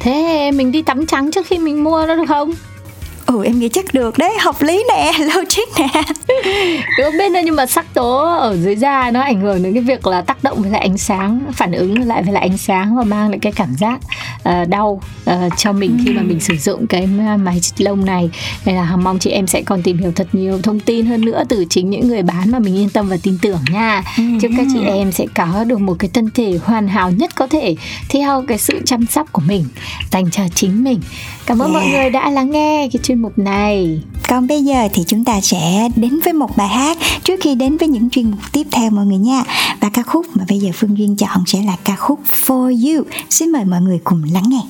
[0.00, 2.52] Thế mình đi tắm trắng trước khi mình mua đó được không?
[3.36, 6.02] Ừ em nghĩ chắc được đấy hợp lý nè logic nè
[6.98, 9.82] Được biết đâu nhưng mà sắc tố ở dưới da nó ảnh hưởng đến cái
[9.82, 12.96] việc là tác động với lại ánh sáng, phản ứng lại với lại ánh sáng
[12.96, 14.00] và mang lại cái cảm giác
[14.42, 17.06] ờ, đau ờ, cho mình khi mà mình sử dụng cái
[17.42, 18.30] máy chích lông này.
[18.64, 21.42] Nên là mong chị em sẽ còn tìm hiểu thật nhiều thông tin hơn nữa
[21.48, 24.02] từ chính những người bán mà mình yên tâm và tin tưởng nha.
[24.40, 27.46] Chúc các chị em sẽ có được một cái thân thể hoàn hảo nhất có
[27.46, 27.76] thể
[28.08, 29.64] theo cái sự chăm sóc của mình
[30.10, 31.00] dành cho chính mình.
[31.46, 31.82] Cảm ơn Yeah.
[31.82, 34.02] mọi người đã lắng nghe cái chuyên mục này.
[34.28, 37.76] Còn bây giờ thì chúng ta sẽ đến với một bài hát trước khi đến
[37.76, 39.42] với những chuyên mục tiếp theo mọi người nha.
[39.80, 43.04] Và ca khúc mà bây giờ Phương Duyên chọn sẽ là ca khúc For You.
[43.30, 44.60] Xin mời mọi người cùng lắng nghe.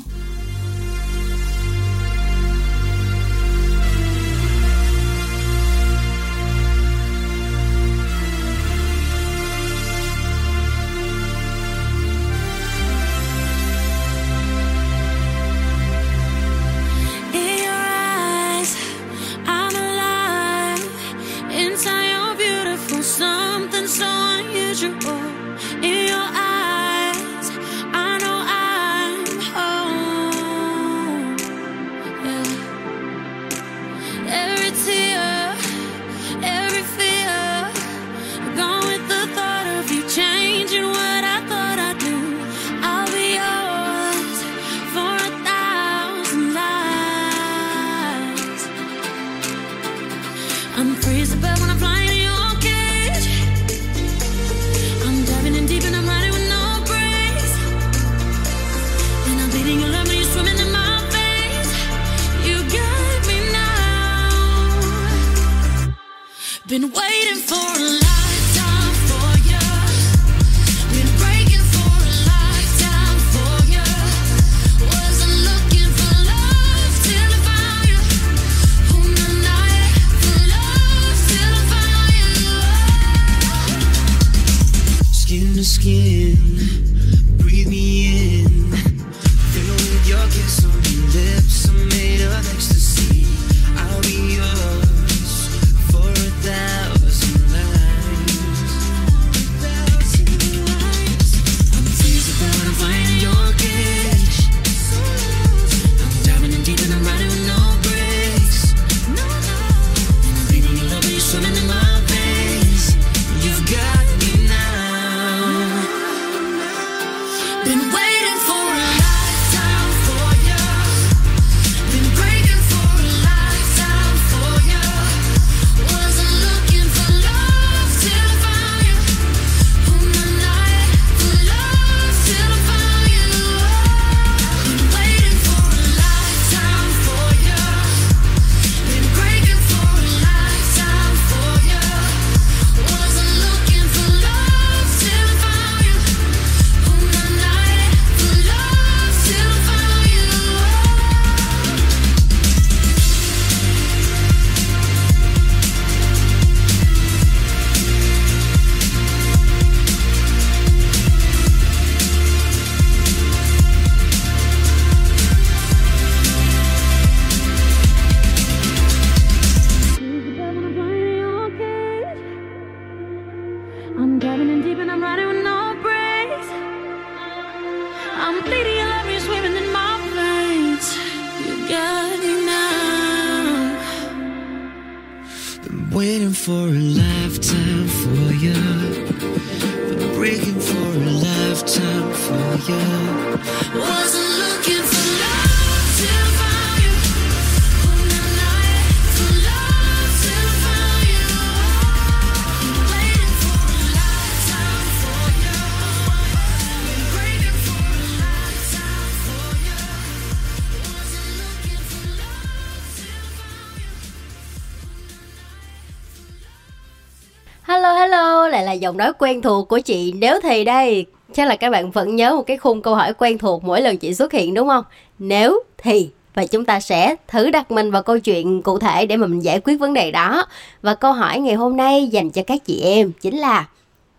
[218.56, 221.90] Lại là giọng nói quen thuộc của chị Nếu Thì đây Chắc là các bạn
[221.90, 224.68] vẫn nhớ một cái khung câu hỏi quen thuộc mỗi lần chị xuất hiện đúng
[224.68, 224.84] không?
[225.18, 229.16] Nếu thì và chúng ta sẽ thử đặt mình vào câu chuyện cụ thể để
[229.16, 230.46] mà mình giải quyết vấn đề đó.
[230.82, 233.66] Và câu hỏi ngày hôm nay dành cho các chị em chính là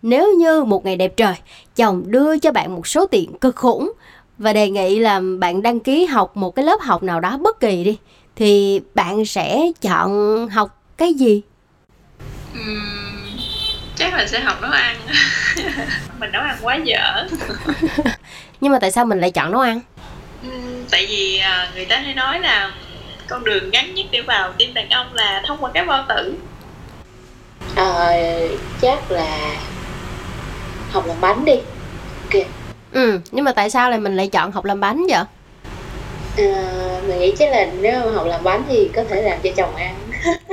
[0.02, 1.34] nếu như một ngày đẹp trời,
[1.76, 3.92] chồng đưa cho bạn một số tiền cực khủng
[4.38, 7.60] và đề nghị là bạn đăng ký học một cái lớp học nào đó bất
[7.60, 7.98] kỳ đi
[8.36, 11.42] thì bạn sẽ chọn học cái gì?
[14.18, 14.96] Là sẽ học nấu ăn.
[16.18, 17.26] Mình nấu ăn quá dở.
[18.60, 19.80] Nhưng mà tại sao mình lại chọn nấu ăn?
[20.42, 22.72] Ừm, tại vì à, người ta hay nói là
[23.28, 26.34] con đường ngắn nhất để vào tim đàn ông là thông qua cái bao tử.
[27.76, 28.14] Ờ,
[28.82, 29.56] chắc là
[30.90, 31.54] học làm bánh đi
[32.32, 32.42] ok
[32.92, 35.24] Ừ, nhưng mà tại sao lại mình lại chọn học làm bánh vậy?
[36.36, 39.50] Ờ, mình nghĩ chắc là nếu mà học làm bánh thì có thể làm cho
[39.56, 39.94] chồng ăn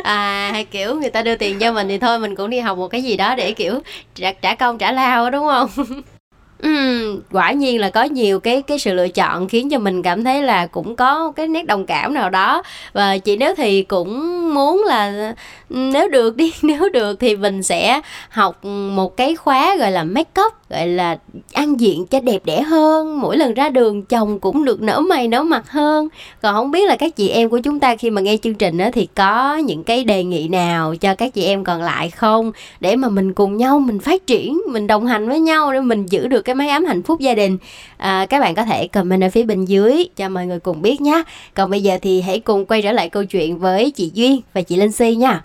[0.04, 2.78] À, hay kiểu người ta đưa tiền cho mình thì thôi mình cũng đi học
[2.78, 3.80] một cái gì đó để kiểu
[4.16, 5.70] trả, trả công trả lao đúng không?
[6.62, 10.24] Ừm, quả nhiên là có nhiều cái cái sự lựa chọn khiến cho mình cảm
[10.24, 12.64] thấy là cũng có cái nét đồng cảm nào đó.
[12.94, 14.10] Và chị nếu thì cũng
[14.54, 15.34] muốn là
[15.70, 20.42] nếu được đi nếu được thì mình sẽ học một cái khóa gọi là make
[20.46, 21.18] up gọi là
[21.54, 23.22] ăn diện cho đẹp đẽ hơn.
[23.22, 26.08] Mỗi lần ra đường chồng cũng được nở mày nở mặt hơn.
[26.42, 28.78] Còn không biết là các chị em của chúng ta khi mà nghe chương trình
[28.78, 32.52] đó thì có những cái đề nghị nào cho các chị em còn lại không?
[32.80, 36.06] Để mà mình cùng nhau mình phát triển mình đồng hành với nhau để mình
[36.06, 37.58] giữ được cái mái ấm hạnh phúc gia đình.
[37.98, 41.02] À, các bạn có thể comment ở phía bên dưới cho mọi người cùng biết
[41.02, 44.42] nhé còn bây giờ thì hãy cùng quay trở lại câu chuyện với chị duyên
[44.54, 45.44] và chị linh si nha.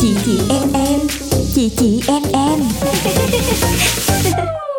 [0.00, 1.00] Chị chị em em.
[1.54, 2.60] Chị chị em em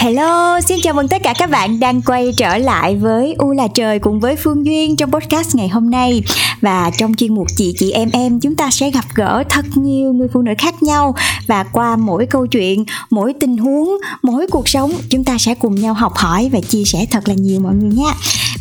[0.00, 3.68] Hello, xin chào mừng tất cả các bạn đang quay trở lại với U là
[3.74, 6.22] trời cùng với Phương Duyên trong podcast ngày hôm nay.
[6.60, 10.12] Và trong chuyên mục chị chị em em chúng ta sẽ gặp gỡ thật nhiều
[10.12, 11.14] người phụ nữ khác nhau.
[11.46, 13.90] Và qua mỗi câu chuyện, mỗi tình huống,
[14.22, 17.34] mỗi cuộc sống chúng ta sẽ cùng nhau học hỏi và chia sẻ thật là
[17.34, 18.12] nhiều mọi người nha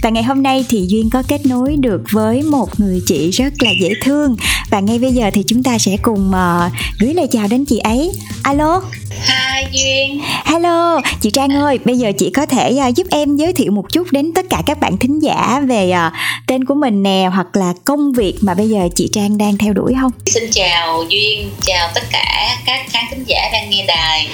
[0.02, 3.54] và ngày hôm nay thì duyên có kết nối được với một người chị rất
[3.60, 4.36] là dễ thương.
[4.70, 7.80] Và ngay bây giờ thì chúng ta sẽ cùng uh, gửi lời chào đến chị
[7.80, 8.12] ấy.
[8.44, 8.82] Alo.
[9.10, 10.22] Hi Duyên.
[10.46, 13.86] Hello chị trang ơi bây giờ chị có thể uh, giúp em giới thiệu một
[13.92, 16.14] chút đến tất cả các bạn thính giả về uh,
[16.48, 19.74] tên của mình nè hoặc là công việc mà bây giờ chị trang đang theo
[19.74, 20.12] đuổi không?
[20.26, 24.28] Xin chào Duyên Chào tất cả các khán thính giả đang nghe đài.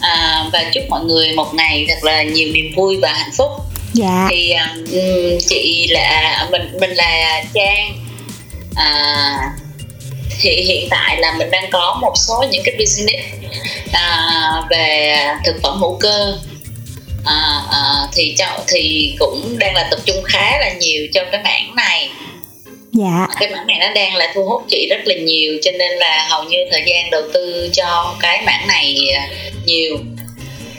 [0.00, 3.48] À, Và chúc mọi người một ngày thật là nhiều niềm vui và hạnh phúc.
[3.92, 4.26] Dạ.
[4.30, 4.84] Thì um,
[5.48, 7.92] chị là Mình mình là Trang.
[8.74, 9.36] À,
[10.42, 13.22] thì hiện tại là mình đang có một số những cái business
[13.92, 16.36] à, về thực phẩm hữu cơ.
[17.24, 21.40] À, à, thì cho thì cũng đang là tập trung khá là nhiều cho cái
[21.44, 22.10] mảng này.
[22.92, 23.26] Dạ.
[23.40, 26.26] Cái mảng này nó đang là thu hút chị rất là nhiều cho nên là
[26.30, 28.98] hầu như thời gian đầu tư cho cái mảng này
[29.64, 29.98] nhiều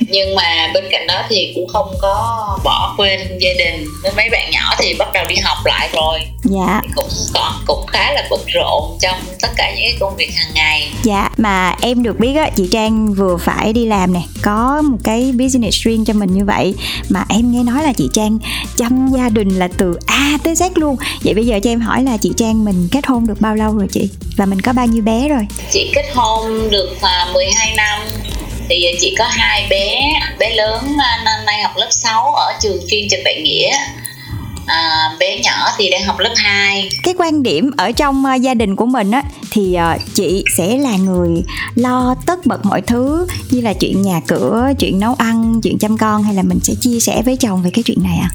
[0.10, 3.86] nhưng mà bên cạnh đó thì cũng không có bỏ quên gia đình.
[4.04, 6.20] Với mấy bạn nhỏ thì bắt đầu đi học lại rồi.
[6.44, 6.82] Dạ.
[6.84, 10.30] Thì cũng còn cũng khá là bận rộn trong tất cả những cái công việc
[10.36, 10.90] hàng ngày.
[11.04, 14.98] Dạ, mà em được biết á, chị Trang vừa phải đi làm nè, có một
[15.04, 16.76] cái business riêng cho mình như vậy.
[17.10, 18.40] Mà em nghe nói là chị Trang
[18.78, 20.96] chăm gia đình là từ A tới Z luôn.
[21.24, 23.78] Vậy bây giờ cho em hỏi là chị Trang mình kết hôn được bao lâu
[23.78, 24.10] rồi chị?
[24.38, 25.48] Và mình có bao nhiêu bé rồi?
[25.72, 28.00] chị kết hôn được à, 12 năm
[28.70, 32.78] thì chị có hai bé bé lớn à, năm nay học lớp 6 ở trường
[32.90, 33.78] chuyên Trần Đại Nghĩa
[34.66, 38.54] à, bé nhỏ thì đang học lớp 2 Cái quan điểm ở trong ờ, gia
[38.54, 41.44] đình của mình á Thì ờ, chị sẽ là người
[41.76, 45.98] lo tất bật mọi thứ Như là chuyện nhà cửa, chuyện nấu ăn, chuyện chăm
[45.98, 48.30] con Hay là mình sẽ chia sẻ với chồng về cái chuyện này à?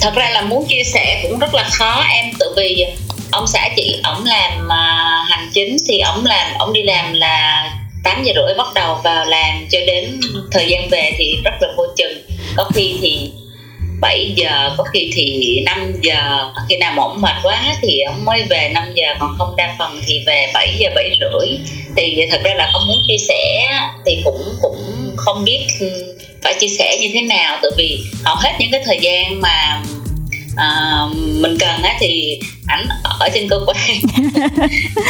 [0.00, 2.86] thật ra là muốn chia sẻ cũng rất là khó em tự vì
[3.30, 7.70] ông xã chị ổng làm à, hành chính thì ổng làm ổng đi làm là
[8.04, 11.68] 8 giờ rưỡi bắt đầu vào làm cho đến thời gian về thì rất là
[11.76, 12.18] vô chừng.
[12.56, 13.30] Có khi thì
[14.00, 16.50] 7 giờ, có khi thì 5 giờ.
[16.68, 19.74] Khi nào mà ổng mệt quá thì ổng mới về 5 giờ, còn không đa
[19.78, 21.48] phần thì về 7 giờ 7 rưỡi.
[21.96, 23.68] Thì thật ra là không muốn chia sẻ
[24.06, 25.66] thì cũng cũng không biết
[26.42, 29.82] phải chia sẻ như thế nào, tại vì hầu hết những cái thời gian mà
[30.56, 31.04] à,
[31.40, 32.88] mình cần á thì ảnh
[33.20, 33.76] ở trên cơ quan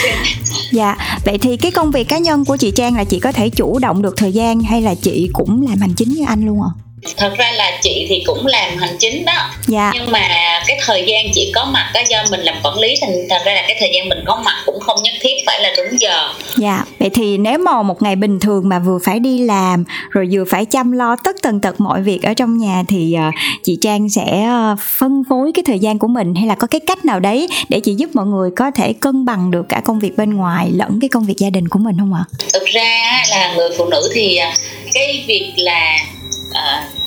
[0.72, 3.48] Dạ, vậy thì cái công việc cá nhân của chị Trang là chị có thể
[3.48, 6.62] chủ động được thời gian hay là chị cũng làm hành chính như anh luôn
[6.62, 6.70] ạ?
[7.16, 10.28] Thật ra là chị thì cũng làm hành chính đó Dạ, nhưng mà
[10.66, 13.54] cái thời gian chị có mặt á do mình làm quản lý thành thành ra
[13.54, 16.32] là cái thời gian mình có mặt cũng không nhất thiết phải là đúng giờ
[16.56, 16.84] dạ.
[16.98, 20.44] Vậy thì nếu mà một ngày bình thường mà vừa phải đi làm rồi vừa
[20.50, 23.30] phải chăm lo tất tần tật mọi việc ở trong nhà thì ờ,
[23.62, 26.80] chị Trang sẽ ờ, phân phối cái thời gian của mình hay là có cái
[26.86, 29.98] cách nào đấy để chị giúp mọi người có thể cân bằng được cả công
[29.98, 32.24] việc bên ngoài lẫn cái công việc gia đình của mình không ạ?
[32.52, 34.54] thực ra là người phụ nữ thì à,
[34.94, 35.98] cái việc là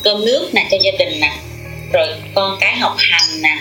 [0.02, 1.32] cơm nước nè cho gia đình nè
[1.92, 3.56] rồi con cái học hành nè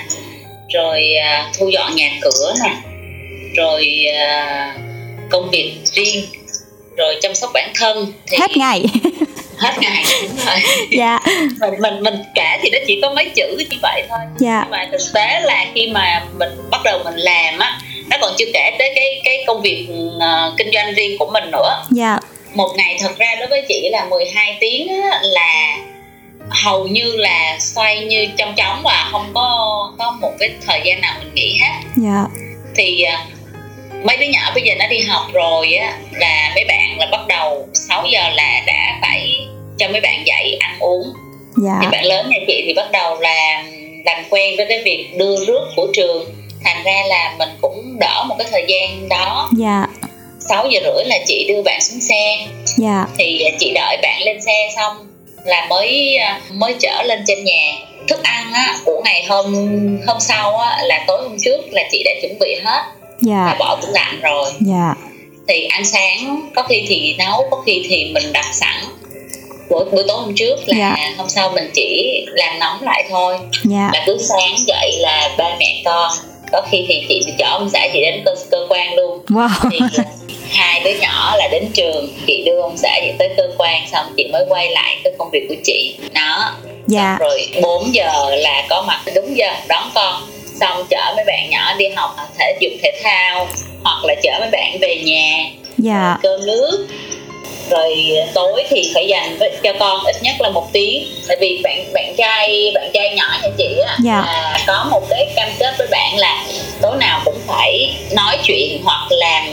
[0.73, 2.75] rồi à, thu dọn nhà cửa nè
[3.55, 4.75] rồi à,
[5.29, 6.25] công việc riêng
[6.97, 8.85] rồi chăm sóc bản thân thì Hết ngày.
[9.57, 10.55] hết ngày đúng rồi.
[10.91, 11.19] Dạ,
[11.59, 14.19] mình mình mình kể thì nó chỉ có mấy chữ như vậy thôi.
[14.37, 18.17] Dạ, nhưng mà thực tế là khi mà mình bắt đầu mình làm á nó
[18.21, 19.87] còn chưa kể tới cái cái công việc
[20.19, 21.83] ờ, kinh doanh riêng của mình nữa.
[21.91, 22.17] Dạ,
[22.53, 25.77] một ngày thật ra đối với chị là 12 tiếng á, là
[26.49, 31.01] hầu như là xoay như trong chóng và không có có một cái thời gian
[31.01, 31.81] nào mình nghỉ hết.
[31.95, 32.25] Dạ,
[32.75, 33.25] thì à,
[34.03, 37.27] mấy đứa nhỏ bây giờ nó đi học rồi á là mấy bạn là bắt
[37.27, 41.13] đầu 6 giờ là đã phải cho mấy bạn dậy ăn uống.
[41.55, 43.63] Thì dạ, bạn lớn nhà chị thì bắt đầu là
[44.05, 46.25] làm quen với cái việc đưa rước của trường.
[46.63, 49.49] Thành ra là mình cũng đỡ một cái thời gian đó.
[49.57, 49.85] Dạ,
[50.39, 52.47] 6 giờ rưỡi là chị đưa bạn xuống xe.
[52.77, 55.07] Dạ, thì chị đợi bạn lên xe xong
[55.43, 57.73] là mới à, mới chở lên trên nhà.
[58.07, 59.45] Thức ăn á, của ngày hôm
[60.07, 62.81] hôm sau á, là tối hôm trước là chị đã chuẩn bị hết.
[63.21, 64.51] Dạ, bỏ tủ lạnh rồi.
[64.59, 64.95] Dạ,
[65.47, 68.75] thì ăn sáng có khi thì nấu có khi thì mình đặt sẵn.
[69.69, 71.13] Bữa, bữa tối hôm trước là Dạ.
[71.17, 73.37] hôm sau mình chỉ làm nóng lại thôi.
[73.63, 76.11] Dạ, là cứ sáng dậy là ba mẹ con
[76.51, 79.25] có khi thì chị chở ông xã chị đến cơ, cơ quan luôn.
[79.27, 80.03] Wow, thì à,
[80.51, 84.05] hai đứa nhỏ là đến trường chị đưa ông xã chị tới cơ quan xong
[84.17, 85.95] chị mới quay lại cái công việc của chị.
[86.13, 86.51] Đó.
[86.87, 90.21] Dạ, rồi 4 giờ là có mặt đúng giờ đón con.
[90.59, 93.47] Xong chở mấy bạn nhỏ đi học thể dục thể thao
[93.83, 95.45] hoặc là chở mấy bạn về nhà.
[95.77, 96.87] Dạ, cơm nước.
[97.69, 101.07] Rồi tối thì phải dành với, cho con ít nhất là một tiếng.
[101.27, 104.23] Tại vì bạn bạn trai bạn trai nhỏ nhà chị á Dạ.
[104.25, 106.45] là có một cái cam kết với bạn là
[106.81, 109.43] tối nào cũng phải nói chuyện hoặc làm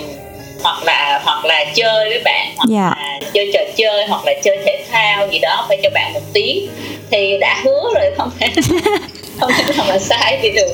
[0.65, 2.93] hoặc là hoặc là chơi với bạn hoặc Dạ.
[2.97, 6.21] là chơi trò chơi hoặc là chơi thể thao gì đó phải cho bạn một
[6.33, 6.69] tiếng.
[7.11, 8.49] Thì đã hứa rồi không thể
[9.41, 10.73] không thể nào mà sai đi được.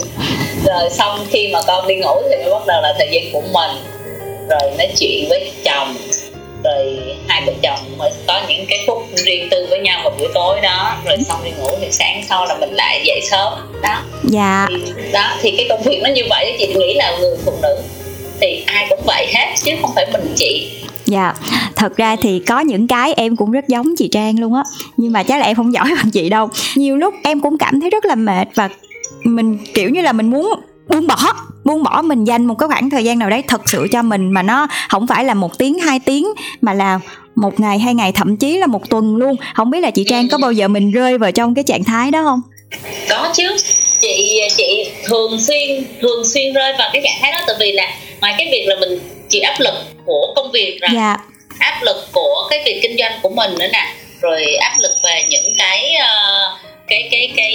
[0.66, 3.40] Rồi xong khi mà con đi ngủ thì mới bắt đầu là thời gian của
[3.52, 3.70] mình.
[4.50, 5.94] Rồi nói chuyện với chồng.
[6.64, 6.98] Rồi
[7.28, 10.60] hai vợ chồng mới có những cái phút riêng tư với nhau vào buổi tối
[10.60, 10.96] đó.
[11.04, 13.52] Rồi xong đi ngủ thì sáng sau là mình lại dậy sớm.
[13.82, 13.96] Đó.
[14.24, 14.66] Dạ.
[14.68, 17.76] Thì đó thì cái công việc nó như vậy chị nghĩ là người phụ nữ
[18.40, 20.70] thì ai cũng vậy hết chứ không phải mình chị.
[21.04, 21.34] Dạ,
[21.76, 24.62] thật ra thì có những cái em cũng rất giống chị Trang luôn á.
[24.96, 26.48] Nhưng mà chắc là em không giỏi bằng chị đâu.
[26.76, 28.68] Nhiều lúc em cũng cảm thấy rất là mệt Và
[29.24, 31.16] mình kiểu như là mình muốn buông bỏ
[31.64, 34.30] buông bỏ mình dành một cái khoảng thời gian nào đấy thật sự cho mình
[34.30, 36.26] mà nó không phải là một tiếng hai tiếng
[36.60, 37.00] mà là
[37.34, 39.36] một ngày hai ngày thậm chí là một tuần luôn.
[39.54, 42.10] Không biết là chị trang có bao giờ mình rơi vào trong cái trạng thái
[42.10, 42.42] đó không?
[43.08, 43.56] Có chứ.
[44.00, 47.88] Chị chị thường xuyên thường xuyên rơi vào cái trạng thái đó tại vì là
[48.20, 49.74] ngoài cái việc là mình chịu áp lực
[50.06, 51.16] của công việc rồi dạ.
[51.58, 53.86] áp lực của cái việc kinh doanh của mình nữa nè
[54.20, 56.56] rồi áp lực về những cái ờ,
[56.88, 57.54] cái cái cái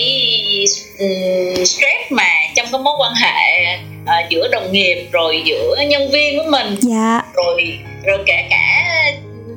[1.00, 3.66] ừm, stress mà trong cái mối quan hệ
[4.08, 7.22] ờ, giữa đồng nghiệp rồi giữa nhân viên với mình dạ.
[7.34, 8.92] rồi rồi kể cả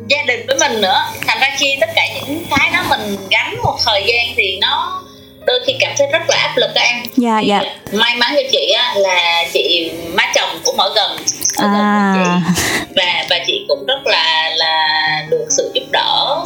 [0.09, 1.05] gia đình với mình nữa.
[1.27, 5.03] Thành ra khi tất cả những cái đó mình gánh một thời gian thì nó
[5.47, 7.03] đôi khi cảm thấy rất là áp lực các em.
[7.17, 7.63] Dạ dạ.
[7.93, 11.17] may mắn cho chị á, là chị má chồng cũng ở gần
[11.57, 12.53] ở gần à với chị.
[12.97, 14.87] Và và chị cũng rất là là
[15.31, 16.45] được sự giúp đỡ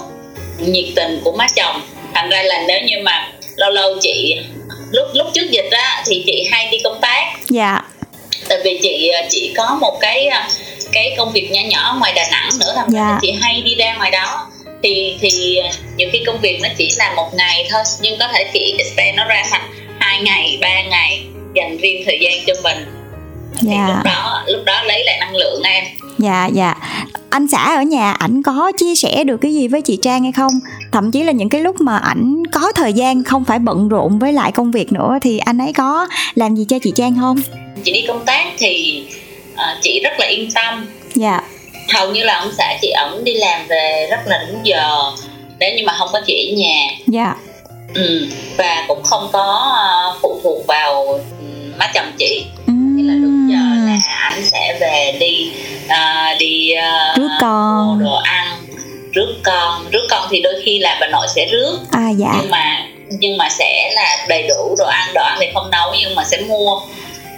[0.59, 1.81] nhiệt tình của má chồng.
[2.15, 4.39] Thành ra là nếu như mà lâu lâu chị
[4.91, 7.25] lúc lúc trước dịch á thì chị hay đi công tác.
[7.49, 7.81] Dạ.
[8.49, 10.31] Tại vì chị chị có một cái
[10.93, 13.19] cái công việc nhỏ nhỏ ngoài Đà Nẵng nữa thành Dạ.
[13.23, 14.47] chị hay đi ra ngoài đó.
[14.83, 15.61] Thì thì
[15.97, 19.17] nhiều khi công việc nó chỉ là một ngày thôi nhưng có thể chị extend
[19.17, 21.23] nó ra thành hai ngày ba ngày
[21.55, 23.02] dành riêng thời gian cho mình
[23.59, 23.87] thì Dạ.
[23.89, 25.85] lúc đó lúc đó lấy lại năng lượng em.
[26.19, 26.75] Dạ dạ.
[27.31, 30.33] Anh xã ở nhà ảnh có chia sẻ được cái gì với chị trang hay
[30.33, 30.53] không?
[30.93, 34.19] Thậm chí là những cái lúc mà ảnh có thời gian không phải bận rộn
[34.19, 37.37] với lại công việc nữa thì anh ấy có làm gì cho chị trang không?
[37.85, 39.05] Chị đi công tác thì
[39.57, 40.87] ờ, chị rất là yên tâm.
[41.15, 41.41] Dạ.
[41.95, 45.03] Hầu như là ông xã chị ổng đi làm về rất là đúng giờ.
[45.59, 46.91] Nếu như mà không có chị ở nhà.
[47.07, 47.35] Dạ.
[47.95, 48.27] Ừ.
[48.57, 51.07] và cũng không có ờ, phụ thuộc vào
[51.41, 51.47] ừ,
[51.79, 52.45] má chồng chị.
[52.67, 52.82] Ừm.
[52.97, 53.99] Nghĩa là đúng giờ là
[54.31, 55.51] anh sẽ về đi
[55.89, 57.99] à, đi à, Rước con.
[57.99, 58.47] mua đồ ăn
[59.13, 59.91] rước con.
[59.91, 61.79] Rước con thì đôi khi là bà nội sẽ rước.
[61.91, 62.33] À dạ.
[62.41, 62.87] Nhưng mà
[63.19, 65.09] nhưng mà sẽ là đầy đủ đồ ăn.
[65.15, 66.81] Đồ ăn thì không nấu nhưng mà sẽ mua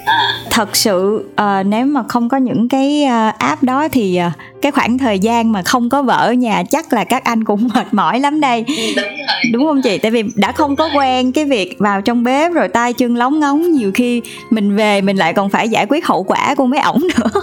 [0.04, 4.30] à, thật sự ờ, nếu mà không có những cái ờ, app đó thì ờ,
[4.62, 7.68] cái khoảng thời gian mà không có vợ ở nhà chắc là các anh cũng
[7.74, 8.64] mệt mỏi lắm đây.
[8.68, 9.52] Ừ, đúng rồi.
[9.52, 9.98] Đúng không chị?
[9.98, 13.40] Tại vì đã không có quen cái việc vào trong bếp rồi tay chân lóng
[13.40, 16.80] ngóng nhiều khi mình về mình lại còn phải giải quyết hậu quả của mấy
[16.80, 17.40] ổng nữa.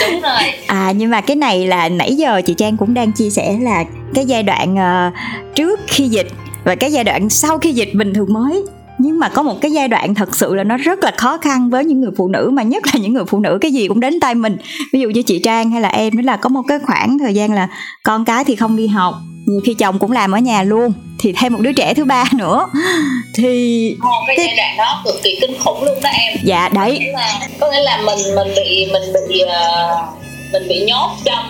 [0.00, 0.42] Đúng rồi.
[0.66, 3.84] À nhưng mà cái này là nãy giờ chị trang cũng đang chia sẻ là
[4.14, 5.10] cái giai đoạn ờ,
[5.54, 6.28] trước khi dịch
[6.64, 8.64] và cái giai đoạn sau khi dịch bình thường mới
[9.04, 11.70] nhưng mà có một cái giai đoạn thật sự là nó rất là khó khăn
[11.70, 14.00] với những người phụ nữ mà nhất là những người phụ nữ cái gì cũng
[14.00, 14.56] đến tay mình.
[14.92, 17.34] Ví dụ như chị trang hay là em đó là có một cái khoảng thời
[17.34, 17.68] gian là
[18.02, 19.14] con cái thì không đi học
[19.46, 22.24] nhiều khi chồng cũng làm ở nhà luôn thì thêm một đứa trẻ thứ ba
[22.34, 22.66] nữa.
[23.34, 26.38] Thì Ồ, cái Cái- giai đoạn đó cực kỳ kinh khủng luôn đó em.
[26.44, 26.98] Dạ đấy.
[27.12, 29.96] Là có nghĩa là mình mình bị mình bị ờ,
[30.52, 31.44] mình bị nhốt trong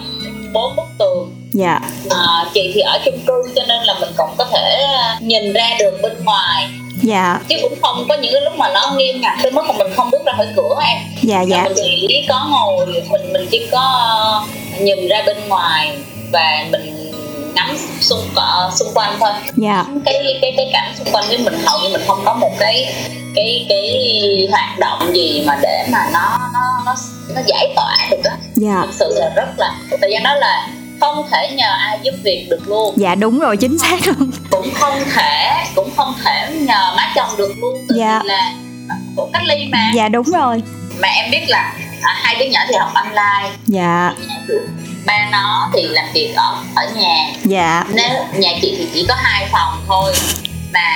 [0.54, 1.30] bốn bức tường.
[1.52, 1.80] Dạ.
[2.10, 5.52] À, chị thì ở chung cư cho nên là mình cũng có thể ờ, nhìn
[5.52, 6.68] ra được bên ngoài
[7.04, 7.40] dạ.
[7.48, 9.92] Chứ cũng không có những cái lúc mà nó nghiêm ngặt tới mức mà mình
[9.96, 10.98] không bước ra khỏi cửa em.
[11.22, 11.64] Dạ dạ.
[11.64, 14.46] mình chỉ có ngồi mình mình chỉ có
[14.78, 15.96] nhìn ra bên ngoài
[16.32, 17.12] và mình
[17.54, 19.30] ngắm xung ờ, xung quanh thôi.
[19.56, 19.84] Dạ.
[20.04, 22.94] Cái cái cái cảnh xung quanh với mình hầu như mình không có một cái
[23.34, 26.94] cái cái hoạt động gì mà để mà nó nó nó
[27.34, 28.36] nó giải tỏa được á.
[28.54, 28.82] Dạ.
[28.82, 30.68] Thực sự là rất là thời gian đó là
[31.00, 32.94] không thể nhờ ai giúp việc được luôn.
[32.96, 34.30] Dạ đúng rồi chính xác luôn.
[34.50, 37.86] Cũng không thể cũng không thể nhờ má chồng được luôn.
[37.88, 38.20] Tại Dạ.
[38.22, 38.52] vì là
[39.16, 39.90] của cách ly mà.
[39.94, 40.62] Dạ đúng rồi.
[40.98, 43.50] Mà em biết là à, hai đứa nhỏ thì học online.
[43.66, 44.12] Dạ.
[45.06, 47.26] Ba nó thì làm việc ở ở nhà.
[47.44, 47.84] Dạ.
[47.94, 50.12] Nếu nhà chị thì chỉ có hai phòng thôi.
[50.72, 50.90] Mà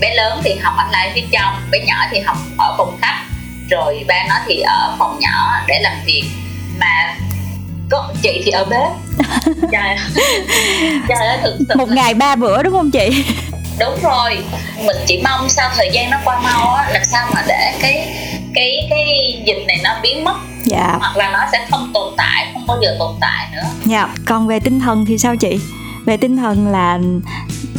[0.00, 3.24] bé lớn thì học online phía trong bé nhỏ thì học ở phòng khách.
[3.70, 6.24] Rồi ba nó thì ở phòng nhỏ để làm việc.
[6.78, 7.16] Mà
[7.90, 8.90] có chị thì ở bếp.
[9.72, 9.96] Trời
[11.08, 13.24] trời ơi thực sự một là- ngày ba bữa đúng không chị?
[13.80, 14.38] Đúng rồi.
[14.84, 18.08] Mình chỉ mong sao thời gian nó qua mau á làm sao mà để cái
[18.54, 19.06] cái cái
[19.46, 20.34] dịch này nó biến mất.
[20.64, 20.96] Dạ.
[21.00, 23.62] Hoặc là nó sẽ không tồn tại không bao giờ tồn tại nữa.
[23.84, 25.60] Dạ còn về tinh thần thì sao chị
[26.04, 27.00] về tinh thần là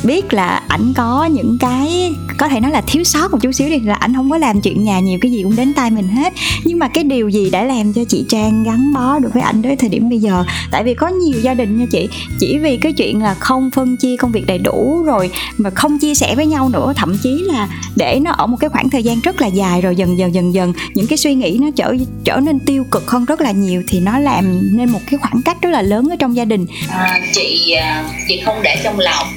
[0.04, 3.70] biết là ảnh có những cái có thể nói là thiếu sót một chút xíu
[3.70, 6.08] đi là ảnh không có làm chuyện nhà nhiều cái gì cũng đến tay mình
[6.08, 6.34] hết.
[6.64, 9.62] Nhưng mà cái điều gì đã làm cho chị trang gắn bó được với ảnh
[9.62, 10.44] tới thời điểm bây giờ?
[10.72, 13.98] Tại vì có nhiều gia đình nha chị chỉ vì cái chuyện là không phân
[13.98, 17.44] chia công việc đầy đủ rồi mà không chia sẻ với nhau nữa thậm chí
[17.48, 20.34] là để nó ở một cái khoảng thời gian rất là dài rồi dần dần
[20.36, 23.52] dần dần những cái suy nghĩ nó trở trở nên tiêu cực hơn rất là
[23.52, 26.46] nhiều thì nó làm nên một cái khoảng cách rất là lớn ở trong gia
[26.46, 26.66] đình.
[26.90, 29.28] À, chị à, chị không để trong lòng.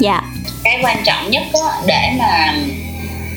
[0.00, 0.22] Dạ.
[0.64, 2.54] Cái quan trọng nhất á, để mà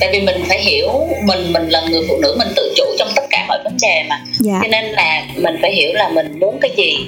[0.00, 3.08] tại vì mình phải hiểu mình mình là người phụ nữ mình tự chủ trong
[3.16, 4.20] tất cả mọi vấn đề mà.
[4.40, 4.58] Dạ.
[4.62, 7.06] Cho nên là mình phải hiểu là mình muốn cái gì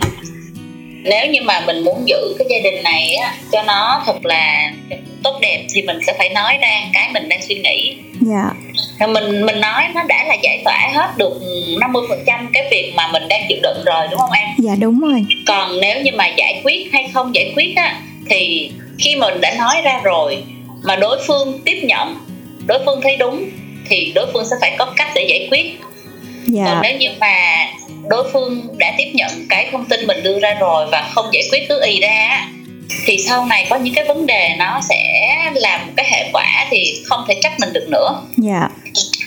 [1.04, 4.72] nếu như mà mình muốn giữ cái gia đình này á cho nó thật là
[5.22, 7.96] tốt đẹp thì mình sẽ phải nói ra cái mình đang suy nghĩ.
[8.20, 8.50] Dạ.
[9.00, 11.40] Rồi mình mình nói nó đã là giải tỏa hết được
[11.80, 14.48] 50% cái việc mà mình đang chịu đựng rồi đúng không em?
[14.58, 15.24] Dạ đúng rồi.
[15.46, 18.00] Còn nếu như mà giải quyết hay không giải quyết á
[18.30, 20.42] thì khi mình đã nói ra rồi
[20.82, 22.16] mà đối phương tiếp nhận
[22.66, 23.44] đối phương thấy đúng
[23.88, 25.80] thì đối phương sẽ phải có cách để giải quyết
[26.46, 26.64] dạ.
[26.64, 27.66] Còn nếu như mà
[28.08, 31.42] đối phương đã tiếp nhận cái thông tin mình đưa ra rồi và không giải
[31.50, 32.48] quyết cứ ì ra
[33.06, 36.66] thì sau này có những cái vấn đề nó sẽ làm một cái hệ quả
[36.70, 38.22] thì không thể trách mình được nữa.
[38.36, 38.68] Dạ.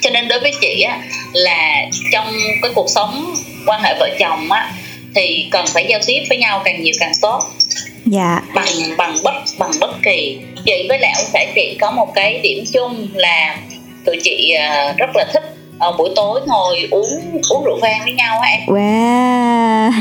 [0.02, 1.00] Cho nên đối với chị á
[1.34, 3.34] là trong cái cuộc sống
[3.68, 4.72] quan hệ vợ chồng á
[5.16, 7.44] thì cần phải giao tiếp với nhau càng nhiều càng tốt.
[8.06, 8.42] Dạ.
[8.56, 10.40] Bằng bằng bất bằng bất kỳ.
[10.66, 13.58] Chị với lại ông xã chị có một cái điểm chung là
[14.06, 15.44] tụi chị à, rất là thích
[15.80, 18.62] ờ, buổi tối ngồi uống uống rượu vang với nhau á em.
[18.68, 19.92] Wow.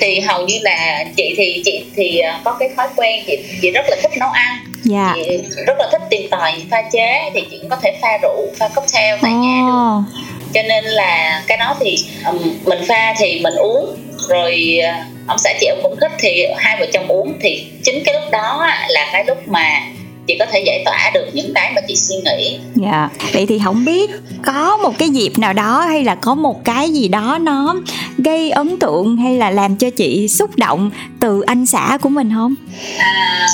[0.00, 3.70] Thì hầu như là chị thì chị thì à, có cái thói quen chị chị
[3.70, 4.58] rất là thích nấu ăn.
[4.84, 5.12] Dạ.
[5.14, 8.46] Chị rất là thích tìm tòi pha chế thì chị cũng có thể pha rượu
[8.58, 10.20] pha cocktail tại nhà được.
[10.54, 11.96] Cho nên là cái đó thì
[12.26, 13.96] um, mình pha thì mình uống.
[14.28, 18.04] Rồi uh, ông xã chị ông cũng thích thì hai vợ chồng uống thì chính
[18.04, 19.82] cái lúc đó á, là cái lúc mà
[20.30, 22.58] chị có thể giải tỏa được những cái mà chị suy nghĩ.
[22.74, 23.08] Dạ.
[23.32, 24.10] Vậy thì không biết
[24.42, 27.74] có một cái dịp nào đó hay là có một cái gì đó nó
[28.18, 32.30] gây ấn tượng hay là làm cho chị xúc động từ anh xã của mình
[32.34, 32.54] không?
[32.98, 33.46] À,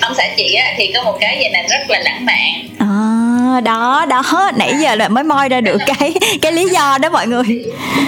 [0.00, 2.68] ông xã chị á, thì có một cái gì này rất là lãng mạn.
[2.78, 4.50] À, đó đó.
[4.56, 7.64] Nãy giờ là mới moi ra được cái cái lý do đó mọi người.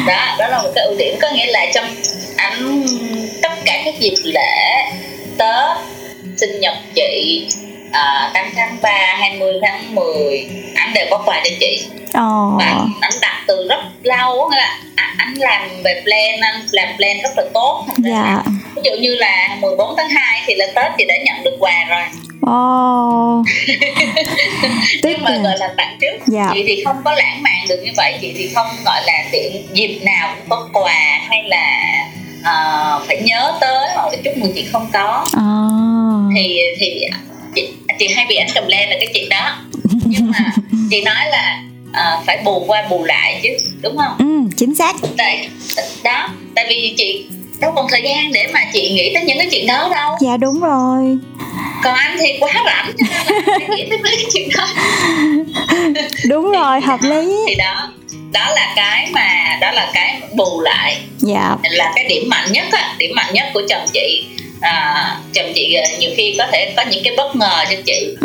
[0.06, 1.86] Đó đó là một cái ưu điểm có nghĩa là trong
[2.36, 2.82] anh
[3.42, 4.84] tất cả các dịp lễ
[5.38, 5.97] tết
[6.40, 7.46] sinh nhật chị
[7.92, 11.86] à, 8 tháng 3, 20 tháng 10 anh đều có quà cho chị.
[12.14, 14.78] Ồ và anh đặt từ rất lâu là
[15.16, 17.84] anh làm về plan anh làm plan rất là tốt.
[17.98, 18.42] Dạ.
[18.76, 21.84] Ví dụ như là 14 tháng 2 thì là Tết chị đã nhận được quà
[21.88, 22.02] rồi.
[25.02, 26.16] Tức nhưng mà gọi là tặng trước.
[26.26, 26.50] Dạ.
[26.54, 29.66] chị thì không có lãng mạn được như vậy chị thì không gọi là tiện
[29.72, 31.68] dịp nào cũng có quà hay là
[32.48, 35.26] ờ, phải nhớ tới hoặc là chúc mừng chị không có.
[35.32, 35.46] À,
[36.36, 37.04] thì thì
[37.54, 37.68] chị,
[37.98, 39.56] chị hay bị anh cầm lên là cái chuyện đó.
[40.04, 40.52] Nhưng mà
[40.90, 43.48] chị nói là ờ, phải bù qua bù lại chứ
[43.82, 44.16] đúng không?
[44.18, 44.96] Ừ, chính xác.
[45.16, 45.48] Tại
[46.04, 47.26] đó tại vì chị
[47.60, 50.16] đâu còn thời gian để mà chị nghĩ tới những cái chuyện đó đâu.
[50.20, 51.18] Dạ đúng rồi.
[51.82, 54.66] Còn anh thì quá rảnh cho nên là nghĩ tới mấy cái chuyện đó.
[56.28, 57.36] Đúng rồi hợp lý.
[57.48, 57.92] thì đó
[58.32, 61.00] đó là cái mà đó là cái bù lại.
[61.18, 61.56] Dạ.
[61.62, 64.24] Là cái điểm mạnh nhất á điểm mạnh nhất của chồng chị
[64.60, 68.16] à, chồng chị à, nhiều khi có thể có những cái bất ngờ cho chị.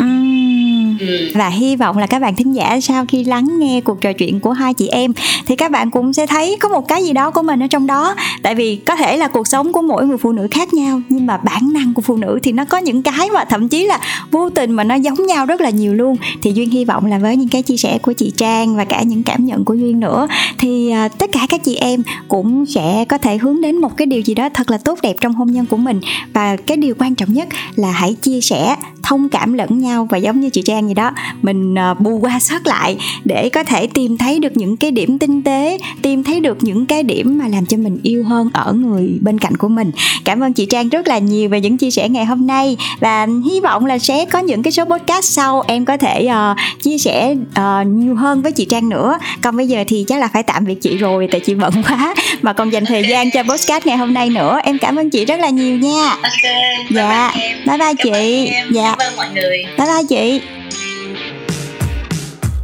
[1.00, 1.30] Ừ.
[1.34, 4.40] và hy vọng là các bạn thính giả sau khi lắng nghe cuộc trò chuyện
[4.40, 5.12] của hai chị em
[5.46, 7.86] thì các bạn cũng sẽ thấy có một cái gì đó của mình ở trong
[7.86, 8.14] đó.
[8.42, 11.26] Tại vì có thể là cuộc sống của mỗi người phụ nữ khác nhau nhưng
[11.26, 14.00] mà bản năng của phụ nữ thì nó có những cái mà thậm chí là
[14.30, 16.16] vô tình mà nó giống nhau rất là nhiều luôn.
[16.42, 19.02] Thì duyên hy vọng là với những cái chia sẻ của chị trang và cả
[19.02, 20.28] những cảm nhận của duyên nữa
[20.58, 24.06] thì à, tất cả các chị em cũng sẽ có thể hướng đến một cái
[24.06, 26.00] điều gì đó thật là tốt đẹp trong hôn nhân của mình
[26.32, 30.18] và cái điều quan trọng nhất là hãy chia sẻ thông cảm lẫn nhau và
[30.18, 31.10] giống như chị Trang gì đó
[31.42, 35.18] mình ờ, bù qua sót lại để có thể tìm thấy được những cái điểm
[35.18, 38.72] tinh tế tìm thấy được những cái điểm mà làm cho mình yêu hơn ở
[38.72, 39.90] người bên cạnh của mình.
[40.24, 43.26] Cảm ơn chị Trang rất là nhiều về những chia sẻ ngày hôm nay và
[43.44, 46.98] hy vọng là sẽ có những cái số podcast sau em có thể uh, chia
[46.98, 49.18] sẻ uh, nhiều hơn với chị Trang nữa.
[49.42, 52.14] Còn bây giờ thì chắc là phải tạm biệt chị rồi tại chị bận quá
[52.42, 54.58] mà còn dành thời gian cho podcast ngày hôm nay nữa.
[54.64, 56.50] Em cảm ơn chị rất là nhiều nha ok
[56.90, 57.30] Dạ.
[57.34, 57.56] bye bye em.
[57.66, 58.46] bye bye Cảm ơn chị.
[58.54, 58.68] em.
[58.72, 58.94] dạ.
[58.98, 59.64] cảm ơn mọi người.
[59.78, 60.40] Bye bye chị.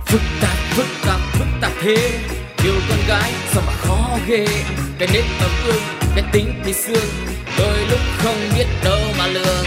[0.06, 1.96] Phức tạp phức tạp phức tạp thế.
[2.64, 4.46] Yêu con gái sao mà khó ghê.
[4.98, 5.82] Cái nết tấm ương
[6.14, 7.08] cái tính thì xương.
[7.58, 9.66] Đôi lúc không biết đâu mà lường